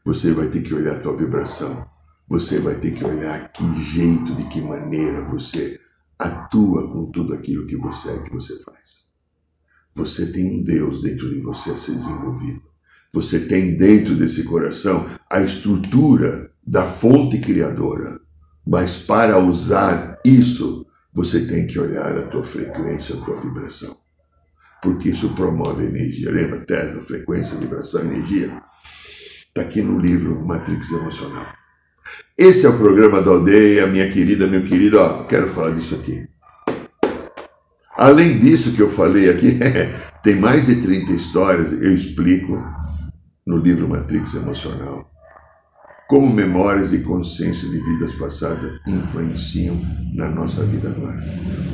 Você 0.05 0.33
vai 0.33 0.47
ter 0.47 0.62
que 0.62 0.72
olhar 0.72 0.95
a 0.95 1.01
tua 1.01 1.16
vibração. 1.16 1.85
Você 2.28 2.61
vai 2.61 2.76
ter 2.76 2.93
que 2.93 3.05
olhar 3.05 3.51
que 3.53 3.64
jeito, 3.83 4.37
de 4.37 4.45
que 4.45 4.61
maneira 4.61 5.28
você 5.28 5.80
atua 6.16 6.89
com 6.93 7.11
tudo 7.11 7.35
aquilo 7.35 7.66
que 7.66 7.76
você 7.76 8.11
é, 8.11 8.18
que 8.18 8.30
você 8.30 8.57
faz. 8.62 8.78
Você 9.97 10.26
tem 10.30 10.61
um 10.61 10.62
Deus 10.62 11.03
dentro 11.03 11.28
de 11.28 11.41
você 11.41 11.70
a 11.70 11.76
ser 11.76 11.97
desenvolvido. 11.97 12.62
Você 13.12 13.41
tem 13.41 13.76
dentro 13.76 14.14
desse 14.14 14.45
coração 14.45 15.05
a 15.28 15.43
estrutura 15.43 16.53
da 16.64 16.87
fonte 16.87 17.41
criadora. 17.41 18.20
Mas 18.64 18.97
para 18.99 19.41
usar 19.41 20.20
isso, 20.24 20.87
você 21.12 21.47
tem 21.47 21.66
que 21.66 21.80
olhar 21.80 22.16
a 22.16 22.28
tua 22.28 22.45
frequência, 22.45 23.16
a 23.16 23.24
tua 23.24 23.41
vibração 23.41 24.01
porque 24.83 25.11
isso 25.11 25.30
promove 25.30 25.85
energia. 25.87 26.30
Lembra? 26.30 26.59
Tesla, 26.59 27.01
frequência, 27.01 27.57
vibração, 27.57 28.03
energia. 28.03 28.61
Está 29.47 29.62
aqui 29.62 29.80
no 29.80 29.99
livro 29.99 30.45
Matrix 30.45 30.91
Emocional. 30.91 31.47
Esse 32.37 32.66
é 32.66 32.68
o 32.68 32.76
programa 32.76 33.22
da 33.22 33.30
aldeia, 33.30 33.87
minha 33.87 34.11
querida, 34.11 34.47
meu 34.49 34.64
querido. 34.64 34.99
Ó, 34.99 35.22
quero 35.24 35.47
falar 35.47 35.70
disso 35.70 35.95
aqui. 35.95 36.26
Além 37.97 38.39
disso 38.39 38.72
que 38.72 38.83
eu 38.83 38.91
falei 38.91 39.30
aqui, 39.30 39.59
tem 40.24 40.37
mais 40.37 40.66
de 40.66 40.83
30 40.83 41.12
histórias, 41.12 41.72
eu 41.72 41.95
explico 41.95 42.61
no 43.47 43.59
livro 43.59 43.89
Matrix 43.89 44.35
Emocional 44.35 45.09
como 46.09 46.30
memórias 46.30 46.93
e 46.93 46.99
consciência 46.99 47.66
de 47.70 47.78
vidas 47.78 48.12
passadas 48.16 48.78
influenciam 48.87 49.80
na 50.14 50.28
nossa 50.28 50.62
vida 50.62 50.91
agora. 50.91 51.24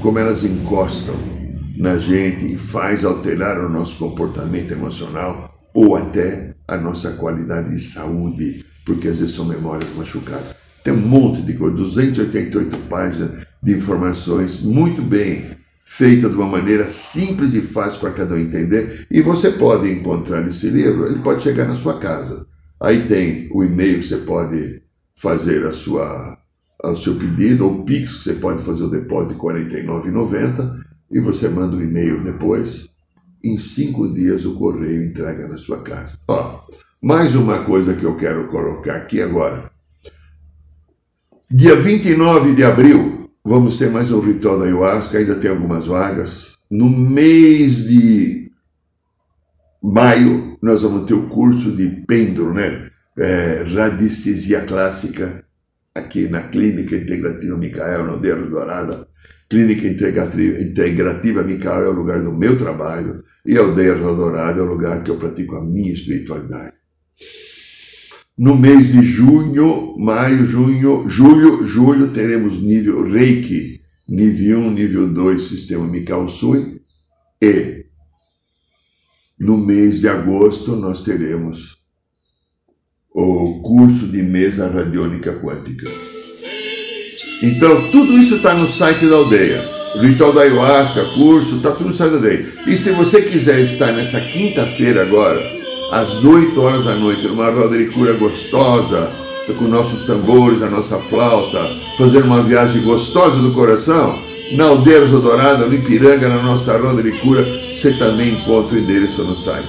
Como 0.00 0.16
elas 0.16 0.44
encostam 0.44 1.37
na 1.78 1.96
gente 1.96 2.44
e 2.52 2.56
faz 2.56 3.04
alterar 3.04 3.64
o 3.64 3.68
nosso 3.68 3.98
comportamento 3.98 4.72
emocional 4.72 5.54
ou 5.72 5.94
até 5.94 6.56
a 6.66 6.76
nossa 6.76 7.12
qualidade 7.12 7.70
de 7.70 7.78
saúde, 7.78 8.66
porque 8.84 9.06
às 9.06 9.20
vezes 9.20 9.34
são 9.34 9.44
memórias 9.44 9.94
machucadas. 9.94 10.56
Tem 10.82 10.92
um 10.92 10.96
monte 10.96 11.42
de 11.42 11.54
coisa, 11.54 11.76
288 11.76 12.76
páginas 12.88 13.46
de 13.62 13.72
informações 13.74 14.60
muito 14.60 15.02
bem 15.02 15.56
feita 15.84 16.28
de 16.28 16.34
uma 16.34 16.46
maneira 16.46 16.84
simples 16.84 17.54
e 17.54 17.60
fácil 17.60 18.00
para 18.00 18.12
cada 18.12 18.34
um 18.34 18.38
entender. 18.38 19.06
E 19.08 19.22
você 19.22 19.52
pode 19.52 19.88
encontrar 19.90 20.46
esse 20.48 20.68
livro, 20.68 21.06
ele 21.06 21.20
pode 21.20 21.42
chegar 21.42 21.66
na 21.66 21.74
sua 21.74 21.98
casa. 21.98 22.44
Aí 22.80 23.06
tem 23.06 23.48
o 23.52 23.62
e-mail 23.62 24.00
que 24.00 24.06
você 24.06 24.18
pode 24.18 24.82
fazer 25.14 25.64
a 25.64 25.72
sua, 25.72 26.38
o 26.84 26.96
seu 26.96 27.14
pedido, 27.14 27.66
ou 27.66 27.80
o 27.80 27.84
Pix 27.84 28.16
que 28.16 28.24
você 28.24 28.34
pode 28.34 28.62
fazer 28.62 28.82
o 28.82 28.90
depósito 28.90 29.34
de 29.34 29.40
R$ 29.40 29.64
49,90 29.64 30.87
e 31.10 31.20
você 31.20 31.48
manda 31.48 31.76
um 31.76 31.82
e-mail 31.82 32.22
depois, 32.22 32.88
em 33.42 33.56
cinco 33.56 34.12
dias 34.12 34.44
o 34.44 34.54
correio 34.54 35.04
entrega 35.04 35.48
na 35.48 35.56
sua 35.56 35.82
casa. 35.82 36.18
Ó, 36.28 36.60
mais 37.02 37.34
uma 37.34 37.64
coisa 37.64 37.94
que 37.94 38.04
eu 38.04 38.16
quero 38.16 38.48
colocar 38.48 38.96
aqui 38.96 39.22
agora. 39.22 39.70
Dia 41.50 41.74
29 41.76 42.54
de 42.54 42.62
abril, 42.62 43.30
vamos 43.44 43.78
ter 43.78 43.90
mais 43.90 44.10
um 44.10 44.20
ritual 44.20 44.58
da 44.58 44.66
ayahuasca, 44.66 45.18
ainda 45.18 45.36
tem 45.36 45.50
algumas 45.50 45.86
vagas. 45.86 46.58
No 46.70 46.90
mês 46.90 47.88
de 47.88 48.50
maio, 49.82 50.58
nós 50.60 50.82
vamos 50.82 51.06
ter 51.06 51.14
o 51.14 51.28
curso 51.28 51.74
de 51.74 51.86
pêndulo, 52.06 52.52
né? 52.52 52.90
É, 53.16 53.64
radiestesia 53.74 54.60
clássica, 54.60 55.44
aqui 55.94 56.28
na 56.28 56.42
Clínica 56.42 56.96
Integrativa 56.96 57.56
Micael, 57.56 58.04
no 58.04 58.20
Deiro 58.20 58.48
Dourada. 58.48 59.08
Clínica 59.48 59.88
Integrativa 59.88 61.42
Micael 61.42 61.84
é 61.84 61.88
o 61.88 61.92
lugar 61.92 62.22
do 62.22 62.32
meu 62.32 62.58
trabalho 62.58 63.24
e 63.46 63.56
Aldeia 63.56 63.94
Dourada 63.94 64.60
é 64.60 64.62
o 64.62 64.66
lugar 64.66 65.02
que 65.02 65.10
eu 65.10 65.16
pratico 65.16 65.56
a 65.56 65.64
minha 65.64 65.90
espiritualidade. 65.90 66.76
No 68.36 68.56
mês 68.56 68.92
de 68.92 69.02
junho, 69.02 69.96
maio, 69.98 70.44
junho, 70.44 71.08
julho, 71.08 71.64
julho, 71.64 72.12
teremos 72.12 72.62
nível 72.62 73.10
Reiki, 73.10 73.80
nível 74.06 74.60
1, 74.60 74.70
nível 74.70 75.12
2, 75.12 75.42
sistema 75.42 75.86
Mikao 75.86 76.28
Sui. 76.28 76.80
E 77.42 77.86
no 79.40 79.56
mês 79.56 80.00
de 80.00 80.08
agosto 80.08 80.76
nós 80.76 81.02
teremos 81.02 81.78
o 83.12 83.60
curso 83.62 84.08
de 84.08 84.22
mesa 84.22 84.68
radiônica 84.68 85.32
quântica. 85.40 85.90
Então, 87.42 87.80
tudo 87.92 88.18
isso 88.18 88.36
está 88.36 88.54
no 88.54 88.66
site 88.66 89.06
da 89.06 89.16
aldeia. 89.16 89.62
Ritual 90.00 90.32
da 90.32 90.42
Ayahuasca, 90.42 91.04
curso, 91.14 91.56
está 91.56 91.70
tudo 91.70 91.88
no 91.88 91.94
site 91.94 92.10
da 92.10 92.16
aldeia. 92.16 92.40
E 92.40 92.76
se 92.76 92.90
você 92.92 93.22
quiser 93.22 93.60
estar 93.60 93.92
nessa 93.92 94.20
quinta-feira 94.20 95.02
agora, 95.02 95.40
às 95.92 96.24
8 96.24 96.60
horas 96.60 96.84
da 96.84 96.96
noite, 96.96 97.28
numa 97.28 97.50
roda 97.50 97.78
de 97.78 97.86
cura 97.86 98.12
gostosa, 98.14 99.08
com 99.56 99.64
nossos 99.64 100.02
tambores, 100.02 100.62
a 100.62 100.68
nossa 100.68 100.98
flauta, 100.98 101.64
fazer 101.96 102.22
uma 102.22 102.42
viagem 102.42 102.82
gostosa 102.82 103.40
do 103.40 103.52
coração, 103.52 104.12
na 104.52 104.64
Aldeia 104.64 105.06
Dourada, 105.06 105.66
no 105.66 105.74
Ipiranga, 105.74 106.28
na 106.28 106.42
nossa 106.42 106.76
roda 106.76 107.02
de 107.02 107.12
cura, 107.12 107.42
você 107.42 107.92
também 107.92 108.30
encontra 108.30 108.76
o 108.76 108.80
endereço 108.80 109.22
no 109.24 109.36
site. 109.36 109.68